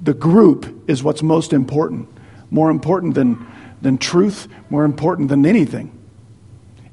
the 0.00 0.14
group 0.14 0.88
is 0.88 1.02
what's 1.02 1.22
most 1.22 1.52
important. 1.52 2.08
More 2.50 2.70
important 2.70 3.14
than, 3.14 3.46
than 3.80 3.98
truth, 3.98 4.48
more 4.70 4.84
important 4.84 5.28
than 5.28 5.44
anything. 5.44 5.92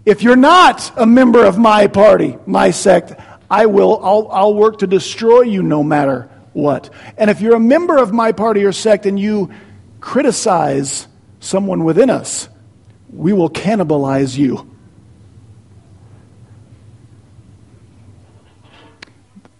If 0.06 0.22
you're 0.22 0.36
not 0.36 0.92
a 0.98 1.06
member 1.06 1.44
of 1.46 1.58
my 1.58 1.88
party, 1.88 2.38
my 2.46 2.72
sect, 2.72 3.14
I 3.50 3.66
will, 3.66 4.04
I'll, 4.04 4.28
I'll 4.32 4.54
work 4.54 4.80
to 4.80 4.88
destroy 4.88 5.42
you 5.42 5.64
no 5.64 5.84
matter 5.84 6.30
what. 6.54 6.92
And 7.18 7.30
if 7.30 7.42
you're 7.42 7.56
a 7.56 7.60
member 7.60 7.98
of 7.98 8.14
my 8.14 8.32
party 8.32 8.64
or 8.66 8.72
sect 8.72 9.06
and 9.06 9.20
you 9.20 9.52
criticize 10.00 11.08
someone 11.40 11.84
within 11.84 12.10
us, 12.10 12.50
we 13.12 13.34
will 13.34 13.50
cannibalize 13.50 14.38
you. 14.38 14.75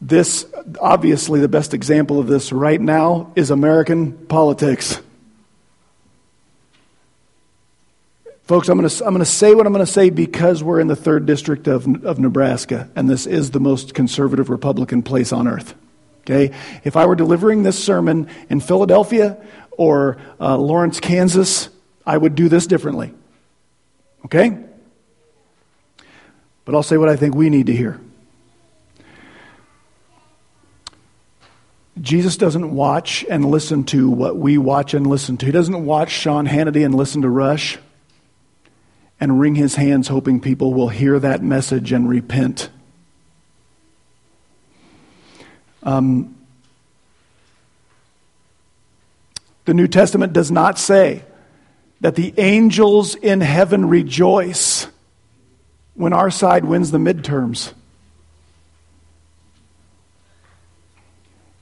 This, 0.06 0.46
obviously, 0.80 1.40
the 1.40 1.48
best 1.48 1.74
example 1.74 2.20
of 2.20 2.28
this 2.28 2.52
right 2.52 2.80
now 2.80 3.32
is 3.36 3.50
American 3.50 4.14
politics. 4.28 5.02
Folks, 8.44 8.70
I'm 8.70 8.78
going 8.78 8.88
to, 8.88 9.04
I'm 9.04 9.14
going 9.14 9.26
to 9.26 9.32
say 9.32 9.56
what 9.56 9.66
I'm 9.66 9.74
going 9.74 9.84
to 9.84 9.92
say 9.92 10.12
because 10.12 10.64
we're 10.64 10.80
in 10.80 10.86
the 10.86 10.96
third 10.96 11.26
district 11.26 11.66
of, 11.68 12.06
of 12.06 12.20
Nebraska, 12.20 12.88
and 12.96 13.10
this 13.10 13.26
is 13.26 13.50
the 13.50 13.60
most 13.60 13.96
conservative 13.96 14.52
Republican 14.52 15.02
place 15.02 15.34
on 15.34 15.48
earth. 15.48 15.74
Okay? 16.22 16.56
If 16.84 16.96
I 16.96 17.08
were 17.08 17.16
delivering 17.16 17.64
this 17.64 17.84
sermon 17.84 18.30
in 18.48 18.60
Philadelphia 18.60 19.44
or 19.72 20.18
uh, 20.40 20.56
Lawrence, 20.56 21.00
Kansas, 21.00 21.70
I 22.06 22.16
would 22.16 22.36
do 22.36 22.48
this 22.48 22.68
differently. 22.68 23.12
Okay? 24.26 24.56
But 26.64 26.76
I'll 26.76 26.84
say 26.84 26.98
what 26.98 27.10
I 27.10 27.16
think 27.16 27.34
we 27.34 27.50
need 27.50 27.66
to 27.66 27.76
hear. 27.76 28.00
Jesus 32.00 32.36
doesn't 32.36 32.76
watch 32.76 33.26
and 33.30 33.46
listen 33.46 33.86
to 33.86 34.10
what 34.10 34.36
we 34.36 34.58
watch 34.58 34.94
and 34.94 35.08
listen 35.08 35.38
to. 35.38 35.46
He 35.46 35.52
doesn't 35.52 35.86
watch 35.86 36.12
Sean 36.12 36.46
Hannity 36.46 36.84
and 36.84 36.94
listen 36.94 37.22
to 37.22 37.30
Rush 37.30 37.78
and 39.20 39.40
wring 39.40 39.56
his 39.56 39.76
hands 39.76 40.10
hoping 40.10 40.42
people 40.42 40.74
will 40.74 40.90
hear 40.90 41.18
that 41.20 41.42
message 41.42 41.92
and 41.94 42.10
repent. 42.10 42.70
Um, 45.84 46.36
the 49.64 49.74
New 49.74 49.88
Testament 49.88 50.34
does 50.34 50.52
not 50.52 50.78
say 50.78 51.24
that 52.02 52.16
the 52.16 52.34
angels 52.38 53.16
in 53.16 53.40
heaven 53.40 53.88
rejoice 53.88 54.88
when 55.94 56.12
our 56.12 56.30
side 56.30 56.66
wins 56.66 56.92
the 56.92 56.98
midterms. 56.98 57.72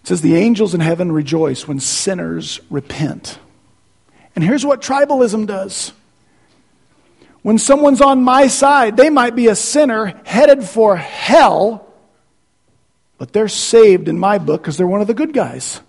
It 0.04 0.08
says 0.08 0.22
the 0.22 0.36
angels 0.36 0.74
in 0.74 0.82
heaven 0.82 1.12
rejoice 1.12 1.66
when 1.68 1.80
sinners 1.80 2.60
repent. 2.70 3.40
And 4.36 4.44
here's 4.44 4.66
what 4.66 4.82
tribalism 4.82 5.48
does. 5.48 5.94
When 7.42 7.58
someone's 7.58 8.02
on 8.02 8.24
my 8.24 8.48
side, 8.48 8.98
they 8.98 9.10
might 9.10 9.36
be 9.36 9.48
a 9.48 9.56
sinner 9.56 10.20
headed 10.26 10.64
for 10.64 10.96
hell, 10.96 11.88
but 13.18 13.32
they're 13.32 13.48
saved 13.48 14.08
in 14.08 14.18
my 14.18 14.40
book 14.40 14.62
because 14.62 14.78
they're 14.78 14.88
one 14.88 15.02
of 15.02 15.08
the 15.08 15.14
good 15.14 15.34
guys. 15.34 15.82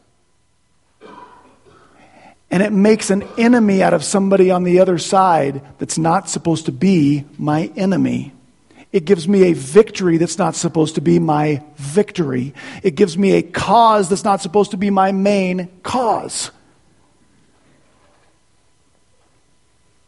And 2.50 2.62
it 2.62 2.72
makes 2.72 3.10
an 3.10 3.24
enemy 3.38 3.82
out 3.82 3.94
of 3.94 4.04
somebody 4.04 4.52
on 4.52 4.62
the 4.62 4.78
other 4.80 4.98
side 4.98 5.62
that's 5.78 5.98
not 5.98 6.28
supposed 6.28 6.66
to 6.66 6.72
be 6.72 7.24
my 7.38 7.72
enemy. 7.74 8.32
It 8.94 9.06
gives 9.06 9.26
me 9.26 9.50
a 9.50 9.54
victory 9.54 10.18
that's 10.18 10.38
not 10.38 10.54
supposed 10.54 10.94
to 10.94 11.00
be 11.00 11.18
my 11.18 11.64
victory. 11.74 12.54
It 12.84 12.92
gives 12.94 13.18
me 13.18 13.32
a 13.32 13.42
cause 13.42 14.08
that's 14.08 14.22
not 14.22 14.40
supposed 14.40 14.70
to 14.70 14.76
be 14.76 14.88
my 14.88 15.10
main 15.10 15.68
cause. 15.82 16.52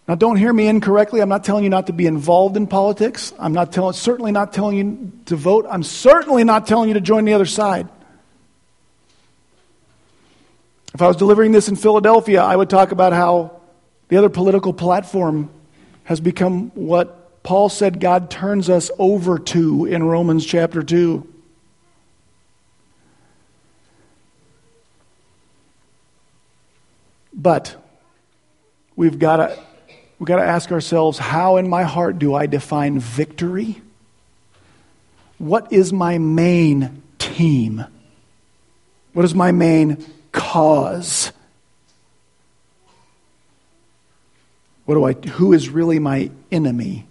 Now, 0.06 0.14
don't 0.14 0.36
hear 0.36 0.52
me 0.52 0.68
incorrectly. 0.68 1.20
I'm 1.20 1.28
not 1.28 1.42
telling 1.42 1.64
you 1.64 1.70
not 1.70 1.88
to 1.88 1.92
be 1.92 2.06
involved 2.06 2.56
in 2.56 2.68
politics. 2.68 3.34
I'm 3.40 3.52
not 3.52 3.72
telling, 3.72 3.92
certainly 3.94 4.30
not 4.30 4.52
telling 4.52 4.76
you 4.76 5.12
to 5.24 5.34
vote. 5.34 5.66
I'm 5.68 5.82
certainly 5.82 6.44
not 6.44 6.68
telling 6.68 6.86
you 6.86 6.94
to 6.94 7.00
join 7.00 7.24
the 7.24 7.34
other 7.34 7.44
side. 7.44 7.88
If 10.94 11.02
I 11.02 11.08
was 11.08 11.16
delivering 11.16 11.50
this 11.50 11.68
in 11.68 11.74
Philadelphia, 11.74 12.40
I 12.40 12.54
would 12.54 12.70
talk 12.70 12.92
about 12.92 13.12
how 13.12 13.60
the 14.10 14.16
other 14.16 14.28
political 14.28 14.72
platform 14.72 15.50
has 16.04 16.20
become 16.20 16.70
what 16.76 17.25
Paul 17.46 17.68
said 17.68 18.00
God 18.00 18.28
turns 18.28 18.68
us 18.68 18.90
over 18.98 19.38
to 19.38 19.84
in 19.86 20.02
Romans 20.02 20.44
chapter 20.44 20.82
2. 20.82 21.24
But 27.32 27.76
we've 28.96 29.16
got 29.20 29.36
to 29.36 29.56
we've 30.18 30.26
got 30.26 30.38
to 30.38 30.42
ask 30.42 30.72
ourselves 30.72 31.18
how 31.18 31.58
in 31.58 31.68
my 31.68 31.84
heart 31.84 32.18
do 32.18 32.34
I 32.34 32.46
define 32.46 32.98
victory? 32.98 33.80
What 35.38 35.72
is 35.72 35.92
my 35.92 36.18
main 36.18 37.00
team? 37.20 37.84
What 39.12 39.24
is 39.24 39.36
my 39.36 39.52
main 39.52 40.04
cause? 40.32 41.30
What 44.84 44.96
do 44.96 45.04
I 45.04 45.12
who 45.12 45.52
is 45.52 45.68
really 45.68 46.00
my 46.00 46.32
enemy? 46.50 47.06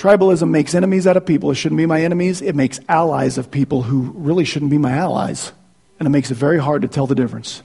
Tribalism 0.00 0.48
makes 0.48 0.74
enemies 0.74 1.06
out 1.06 1.18
of 1.18 1.26
people 1.26 1.50
who 1.50 1.54
shouldn't 1.54 1.76
be 1.76 1.84
my 1.84 2.00
enemies. 2.00 2.40
It 2.40 2.56
makes 2.56 2.80
allies 2.88 3.36
of 3.36 3.50
people 3.50 3.82
who 3.82 4.12
really 4.14 4.46
shouldn't 4.46 4.70
be 4.70 4.78
my 4.78 4.92
allies. 4.92 5.52
And 5.98 6.06
it 6.06 6.10
makes 6.10 6.30
it 6.30 6.36
very 6.36 6.58
hard 6.58 6.80
to 6.82 6.88
tell 6.88 7.06
the 7.06 7.14
difference. 7.14 7.62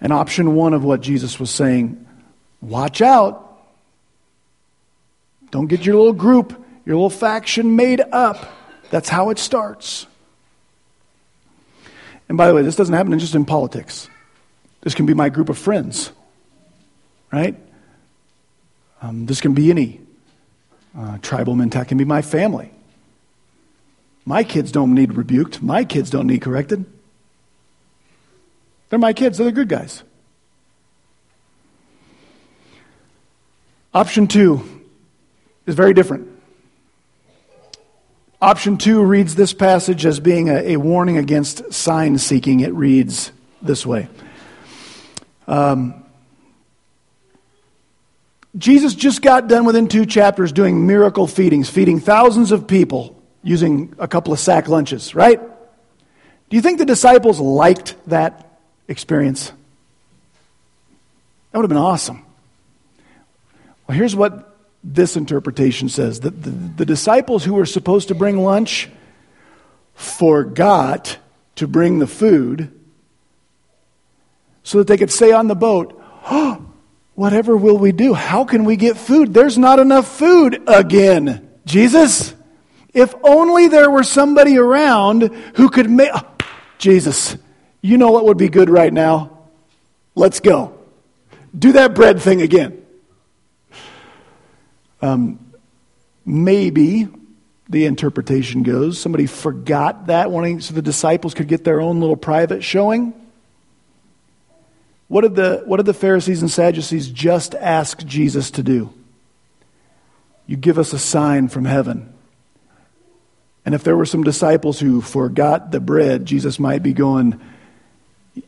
And 0.00 0.14
option 0.14 0.54
one 0.54 0.72
of 0.72 0.82
what 0.82 1.02
Jesus 1.02 1.38
was 1.38 1.50
saying 1.50 2.06
watch 2.62 3.02
out. 3.02 3.60
Don't 5.50 5.66
get 5.66 5.84
your 5.84 5.96
little 5.96 6.14
group, 6.14 6.58
your 6.86 6.96
little 6.96 7.10
faction 7.10 7.76
made 7.76 8.00
up. 8.00 8.50
That's 8.88 9.10
how 9.10 9.28
it 9.28 9.38
starts. 9.38 10.06
And 12.30 12.38
by 12.38 12.48
the 12.48 12.54
way, 12.54 12.62
this 12.62 12.76
doesn't 12.76 12.94
happen 12.94 13.18
just 13.18 13.34
in 13.34 13.44
politics. 13.44 14.08
This 14.80 14.94
can 14.94 15.04
be 15.04 15.12
my 15.12 15.28
group 15.28 15.50
of 15.50 15.58
friends, 15.58 16.12
right? 17.30 17.56
Um, 19.02 19.26
this 19.26 19.40
can 19.40 19.54
be 19.54 19.70
any 19.70 20.00
uh, 20.96 21.18
tribal 21.18 21.54
mentality. 21.54 21.88
It 21.88 21.90
can 21.90 21.98
be 21.98 22.04
my 22.04 22.22
family. 22.22 22.70
My 24.24 24.42
kids 24.42 24.72
don't 24.72 24.94
need 24.94 25.14
rebuked. 25.14 25.62
My 25.62 25.84
kids 25.84 26.10
don't 26.10 26.26
need 26.26 26.42
corrected. 26.42 26.84
They're 28.88 28.98
my 28.98 29.12
kids, 29.12 29.38
they're 29.38 29.46
the 29.46 29.52
good 29.52 29.68
guys. 29.68 30.02
Option 33.94 34.26
two 34.26 34.62
is 35.66 35.74
very 35.74 35.94
different. 35.94 36.28
Option 38.40 38.76
two 38.76 39.02
reads 39.02 39.34
this 39.34 39.54
passage 39.54 40.04
as 40.04 40.20
being 40.20 40.50
a, 40.50 40.72
a 40.72 40.76
warning 40.76 41.16
against 41.16 41.72
sign 41.72 42.18
seeking. 42.18 42.60
It 42.60 42.74
reads 42.74 43.32
this 43.62 43.86
way 43.86 44.08
um, 45.48 46.04
Jesus 48.56 48.94
just 48.94 49.22
got 49.22 49.48
done 49.48 49.64
within 49.64 49.88
two 49.88 50.06
chapters 50.06 50.52
doing 50.52 50.86
miracle 50.86 51.26
feedings, 51.26 51.68
feeding 51.68 52.00
thousands 52.00 52.52
of 52.52 52.66
people 52.66 53.20
using 53.42 53.94
a 53.98 54.08
couple 54.08 54.32
of 54.32 54.38
sack 54.38 54.68
lunches, 54.68 55.14
right? 55.14 55.40
Do 56.48 56.56
you 56.56 56.62
think 56.62 56.78
the 56.78 56.86
disciples 56.86 57.38
liked 57.38 57.94
that 58.06 58.46
experience. 58.88 59.52
That 61.50 61.58
would 61.58 61.64
have 61.64 61.68
been 61.68 61.78
awesome. 61.78 62.24
Well, 63.86 63.96
here's 63.96 64.16
what 64.16 64.56
this 64.84 65.16
interpretation 65.16 65.88
says 65.88 66.20
the, 66.20 66.30
the, 66.30 66.50
the 66.50 66.86
disciples 66.86 67.44
who 67.44 67.54
were 67.54 67.66
supposed 67.66 68.08
to 68.08 68.14
bring 68.14 68.42
lunch 68.42 68.88
forgot 69.94 71.18
to 71.56 71.66
bring 71.66 71.98
the 71.98 72.06
food 72.06 72.70
so 74.62 74.78
that 74.78 74.86
they 74.86 74.96
could 74.96 75.10
say 75.10 75.32
on 75.32 75.46
the 75.46 75.54
boat, 75.54 76.00
oh, 76.30 76.64
Whatever 77.16 77.56
will 77.56 77.78
we 77.78 77.92
do? 77.92 78.12
How 78.12 78.44
can 78.44 78.64
we 78.64 78.76
get 78.76 78.98
food? 78.98 79.32
There's 79.32 79.56
not 79.56 79.78
enough 79.78 80.06
food 80.06 80.62
again. 80.66 81.50
Jesus, 81.64 82.34
if 82.92 83.14
only 83.24 83.68
there 83.68 83.90
were 83.90 84.04
somebody 84.04 84.58
around 84.58 85.22
who 85.56 85.70
could 85.70 85.90
make. 85.90 86.10
Oh, 86.12 86.20
Jesus, 86.78 87.36
you 87.80 87.96
know 87.96 88.10
what 88.10 88.26
would 88.26 88.36
be 88.36 88.50
good 88.50 88.68
right 88.68 88.92
now? 88.92 89.48
Let's 90.14 90.40
go. 90.40 90.78
Do 91.58 91.72
that 91.72 91.94
bread 91.94 92.20
thing 92.20 92.42
again. 92.42 92.84
Um, 95.00 95.52
maybe 96.26 97.08
the 97.68 97.86
interpretation 97.86 98.62
goes 98.62 99.00
somebody 99.00 99.26
forgot 99.26 100.06
that 100.06 100.30
wanting 100.30 100.60
so 100.60 100.74
the 100.74 100.82
disciples 100.82 101.34
could 101.34 101.48
get 101.48 101.64
their 101.64 101.80
own 101.80 102.00
little 102.00 102.16
private 102.16 102.62
showing. 102.62 103.14
What 105.08 105.20
did 105.20 105.36
the, 105.36 105.62
what 105.64 105.76
did 105.76 105.86
the 105.86 105.94
Pharisees 105.94 106.42
and 106.42 106.50
Sadducees 106.50 107.08
just 107.08 107.54
ask 107.54 108.04
Jesus 108.04 108.50
to 108.52 108.62
do? 108.62 108.92
You 110.46 110.56
give 110.56 110.78
us 110.78 110.92
a 110.92 110.98
sign 110.98 111.48
from 111.48 111.64
heaven. 111.64 112.12
And 113.64 113.74
if 113.74 113.82
there 113.84 113.96
were 113.96 114.06
some 114.06 114.22
disciples 114.22 114.78
who 114.78 115.00
forgot 115.00 115.70
the 115.70 115.80
bread, 115.80 116.24
Jesus 116.24 116.58
might 116.58 116.82
be 116.82 116.92
going, 116.92 117.40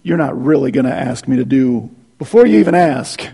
you're 0.02 0.18
not 0.18 0.40
really 0.40 0.70
going 0.70 0.86
to 0.86 0.94
ask 0.94 1.26
me 1.26 1.36
to 1.36 1.44
do, 1.44 1.90
before 2.18 2.46
you 2.46 2.60
even 2.60 2.74
ask, 2.74 3.26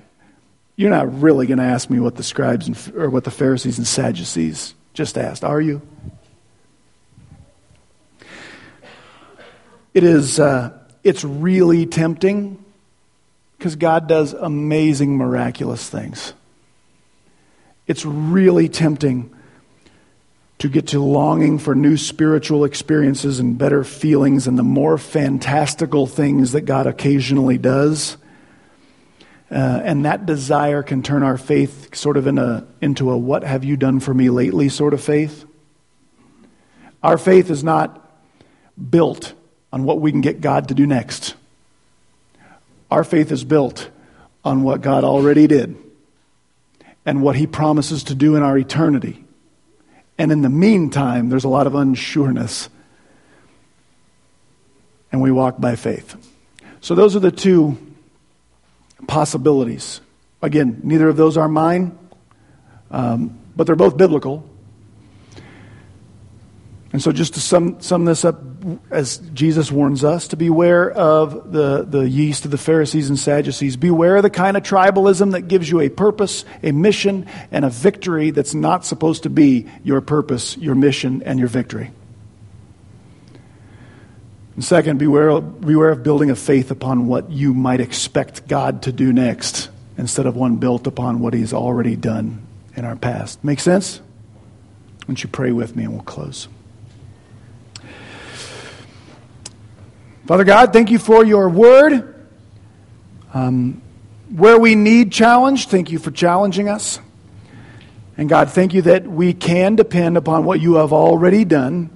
you're 0.77 0.91
not 0.91 1.21
really 1.21 1.47
going 1.47 1.59
to 1.59 1.65
ask 1.65 1.91
me 1.91 2.01
what 2.01 2.17
the 2.17 2.23
scribes 2.23 2.67
and, 2.67 2.95
or 2.97 3.11
what 3.11 3.25
the 3.25 3.31
Pharisees 3.31 3.79
and 3.79 3.87
Sadducees 3.87 4.75
just 4.93 5.19
asked, 5.19 5.45
are 5.45 5.61
you? 5.61 5.83
It 9.93 10.05
is, 10.05 10.41
uh, 10.41 10.77
it's 11.03 11.23
really 11.23 11.87
tempting 11.87 12.64
because 13.65 13.77
God 13.77 14.07
does 14.07 14.35
amazing, 14.35 15.17
miraculous 15.17 15.89
things. 15.89 16.35
It's 17.87 18.05
really 18.05 18.69
tempting 18.69 19.35
to 20.59 20.69
get 20.69 20.89
to 20.89 21.01
longing 21.01 21.59
for 21.59 21.75
new 21.75 21.97
spiritual 21.97 22.65
experiences 22.65 23.41
and 23.41 23.57
better 23.57 23.83
feelings 23.83 24.47
and 24.47 24.59
the 24.59 24.63
more 24.63 24.99
fantastical 24.99 26.07
things 26.07 26.53
that 26.53 26.67
God 26.67 26.87
occasionally 26.87 27.57
does. 27.57 28.19
Uh, 29.51 29.81
and 29.83 30.05
that 30.05 30.27
desire 30.27 30.83
can 30.83 31.03
turn 31.03 31.23
our 31.23 31.39
faith 31.39 31.97
sort 31.97 32.19
of 32.19 32.27
in 32.27 32.37
a, 32.37 32.67
into 32.83 33.11
a 33.11 33.17
what 33.17 33.45
have 33.45 33.65
you 33.65 33.79
done 33.79 33.99
for 33.99 34.13
me 34.13 34.29
lately 34.29 34.69
sort 34.69 34.93
of 34.93 35.03
faith. 35.03 35.47
Our 37.03 37.17
faith 37.17 37.49
is 37.49 37.65
not 37.65 38.15
built 38.91 39.33
on 39.73 39.85
what 39.85 40.03
we 40.03 40.11
can 40.11 40.21
get 40.21 40.43
God 40.43 40.69
to 40.69 40.75
do 40.75 40.87
next. 40.87 41.34
Our 42.95 43.03
faith 43.03 43.33
is 43.33 43.43
built 43.43 43.91
on 44.45 44.63
what 44.63 44.81
God 44.81 45.03
already 45.03 45.49
did 45.49 45.77
and 47.05 47.23
what 47.23 47.35
He 47.35 47.45
promises 47.45 48.05
to 48.05 48.15
do 48.15 48.37
in 48.37 48.45
our 48.45 48.57
eternity. 48.57 49.25
And 50.17 50.31
in 50.31 50.43
the 50.43 50.49
meantime, 50.49 51.29
there's 51.29 51.43
a 51.43 51.49
lot 51.49 51.67
of 51.67 51.73
unsureness. 51.73 52.69
And 55.11 55.21
we 55.21 55.33
walk 55.33 55.61
by 55.61 55.75
faith. 55.75 56.15
So, 56.83 56.95
those 56.95 57.17
are 57.17 57.19
the 57.19 57.33
two 57.33 57.77
possibilities. 59.09 60.01
Again, 60.41 60.79
neither 60.85 61.09
of 61.09 61.17
those 61.17 61.37
are 61.37 61.49
mine, 61.49 61.99
um, 62.93 63.37
but 63.57 63.67
they're 63.67 63.75
both 63.75 63.97
biblical. 63.97 64.49
And 66.95 67.03
so, 67.03 67.11
just 67.11 67.35
to 67.35 67.41
sum, 67.41 67.81
sum 67.81 68.05
this 68.05 68.25
up, 68.25 68.41
as 68.89 69.19
Jesus 69.35 69.73
warns 69.73 70.05
us, 70.05 70.29
to 70.29 70.37
beware 70.37 70.93
of 70.93 71.51
the, 71.51 71.83
the 71.83 72.09
yeast 72.09 72.45
of 72.45 72.53
the 72.53 72.57
Pharisees 72.57 73.09
and 73.09 73.19
Sadducees. 73.19 73.77
Beware 73.77 74.19
of 74.19 74.23
the 74.23 74.31
kind 74.31 74.57
of 74.57 74.63
tribalism 74.63 75.33
that 75.33 75.49
gives 75.49 75.69
you 75.69 75.81
a 75.81 75.89
purpose, 75.89 76.45
a 76.63 76.71
mission, 76.71 77.27
and 77.51 77.65
a 77.65 77.69
victory 77.69 78.31
that's 78.31 78.55
not 78.55 78.87
supposed 78.87 79.25
to 79.25 79.29
be 79.29 79.69
your 79.83 80.01
purpose, 80.03 80.57
your 80.57 80.77
mission, 80.77 81.25
and 81.25 81.41
your 81.41 81.49
victory. 81.49 81.91
And 84.55 84.65
second, 84.65 85.01
beware, 85.01 85.41
beware 85.41 85.91
of 85.91 86.05
building 86.05 86.31
a 86.31 86.37
faith 86.37 86.71
upon 86.71 87.09
what 87.09 87.29
you 87.29 87.55
might 87.55 87.81
expect 87.81 88.47
God 88.47 88.83
to 88.83 88.93
do 88.93 89.13
next 89.13 89.69
instead 89.99 90.27
of 90.27 90.37
one 90.37 90.59
built 90.59 90.87
upon 90.87 91.19
what 91.19 91.35
He's 91.35 91.53
already 91.53 91.97
done 91.97 92.47
in 92.77 92.85
our 92.85 92.95
past. 92.95 93.43
Make 93.43 93.59
sense? 93.59 93.99
Why 93.99 95.07
don't 95.09 95.23
you 95.25 95.29
pray 95.29 95.51
with 95.51 95.75
me 95.75 95.83
and 95.83 95.93
we'll 95.93 96.03
close? 96.03 96.47
Father 100.27 100.45
God, 100.45 100.73
thank 100.73 100.91
you 100.91 100.99
for 100.99 101.23
your 101.23 101.51
word. 101.51 102.15
Um, 103.35 103.83
where 104.35 104.59
we 104.59 104.75
need 104.75 105.13
challenge, 105.13 105.69
thank 105.69 105.91
you 105.91 105.99
for 105.99 106.11
challenging 106.11 106.67
us. 106.67 106.99
And 108.17 108.27
God, 108.27 108.51
thank 108.51 108.73
you 108.73 108.83
that 108.83 109.07
we 109.07 109.35
can 109.35 109.77
depend 109.77 110.17
upon 110.17 110.45
what 110.45 110.61
you 110.61 110.77
have 110.77 110.95
already 110.95 111.45
done, 111.45 111.91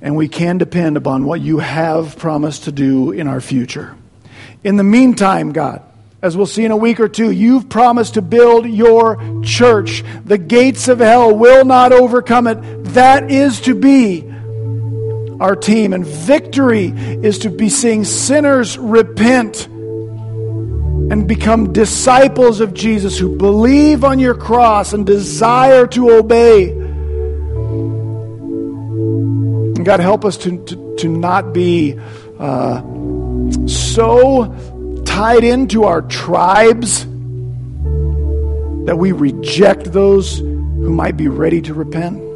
and 0.00 0.16
we 0.16 0.26
can 0.26 0.58
depend 0.58 0.96
upon 0.96 1.24
what 1.24 1.40
you 1.40 1.58
have 1.58 2.18
promised 2.18 2.64
to 2.64 2.72
do 2.72 3.12
in 3.12 3.28
our 3.28 3.40
future. 3.40 3.94
In 4.64 4.76
the 4.76 4.82
meantime, 4.82 5.52
God, 5.52 5.82
as 6.20 6.36
we'll 6.36 6.46
see 6.46 6.64
in 6.64 6.72
a 6.72 6.76
week 6.76 6.98
or 6.98 7.08
two, 7.08 7.30
you've 7.30 7.68
promised 7.68 8.14
to 8.14 8.22
build 8.22 8.66
your 8.66 9.42
church. 9.44 10.02
The 10.24 10.38
gates 10.38 10.88
of 10.88 10.98
hell 10.98 11.32
will 11.32 11.64
not 11.64 11.92
overcome 11.92 12.48
it. 12.48 12.56
That 12.86 13.30
is 13.30 13.60
to 13.62 13.76
be 13.76 14.31
our 15.42 15.56
team. 15.56 15.92
And 15.92 16.06
victory 16.06 16.86
is 16.86 17.40
to 17.40 17.50
be 17.50 17.68
seeing 17.68 18.04
sinners 18.04 18.78
repent 18.78 19.66
and 19.66 21.26
become 21.26 21.72
disciples 21.72 22.60
of 22.60 22.72
Jesus 22.72 23.18
who 23.18 23.36
believe 23.36 24.04
on 24.04 24.18
your 24.18 24.34
cross 24.34 24.92
and 24.92 25.04
desire 25.04 25.86
to 25.88 26.10
obey. 26.12 26.70
And 29.76 29.84
God, 29.84 30.00
help 30.00 30.24
us 30.24 30.36
to, 30.38 30.64
to, 30.64 30.96
to 30.98 31.08
not 31.08 31.52
be 31.52 31.98
uh, 32.38 32.80
so 33.66 34.54
tied 35.04 35.44
into 35.44 35.84
our 35.84 36.02
tribes 36.02 37.04
that 38.86 38.96
we 38.96 39.12
reject 39.12 39.92
those 39.92 40.38
who 40.38 40.90
might 40.90 41.16
be 41.16 41.28
ready 41.28 41.60
to 41.62 41.74
repent. 41.74 42.31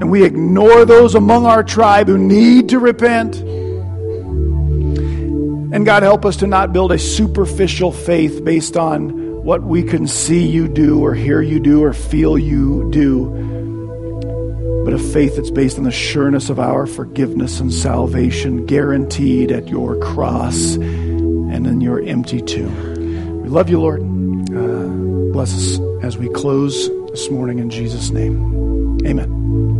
And 0.00 0.10
we 0.10 0.24
ignore 0.24 0.84
those 0.84 1.14
among 1.14 1.46
our 1.46 1.62
tribe 1.62 2.08
who 2.08 2.16
need 2.18 2.70
to 2.70 2.78
repent. 2.78 3.36
And 5.72 5.86
God, 5.86 6.02
help 6.02 6.24
us 6.24 6.38
to 6.38 6.46
not 6.46 6.72
build 6.72 6.90
a 6.90 6.98
superficial 6.98 7.92
faith 7.92 8.44
based 8.44 8.76
on 8.76 9.30
what 9.44 9.62
we 9.62 9.82
can 9.82 10.06
see 10.06 10.46
you 10.46 10.68
do 10.68 11.00
or 11.00 11.14
hear 11.14 11.40
you 11.40 11.60
do 11.60 11.82
or 11.82 11.92
feel 11.92 12.38
you 12.38 12.90
do, 12.90 14.82
but 14.84 14.92
a 14.92 14.98
faith 14.98 15.36
that's 15.36 15.50
based 15.50 15.78
on 15.78 15.84
the 15.84 15.92
sureness 15.92 16.50
of 16.50 16.58
our 16.58 16.86
forgiveness 16.86 17.60
and 17.60 17.72
salvation, 17.72 18.66
guaranteed 18.66 19.50
at 19.50 19.68
your 19.68 19.96
cross 19.98 20.74
and 20.74 21.66
in 21.66 21.80
your 21.80 22.02
empty 22.02 22.40
tomb. 22.42 23.42
We 23.42 23.48
love 23.48 23.70
you, 23.70 23.80
Lord. 23.80 24.00
Uh, 24.00 25.32
bless 25.32 25.54
us 25.54 25.80
as 26.02 26.18
we 26.18 26.28
close 26.30 26.88
this 27.10 27.30
morning 27.30 27.58
in 27.58 27.70
Jesus' 27.70 28.10
name. 28.10 29.06
Amen. 29.06 29.79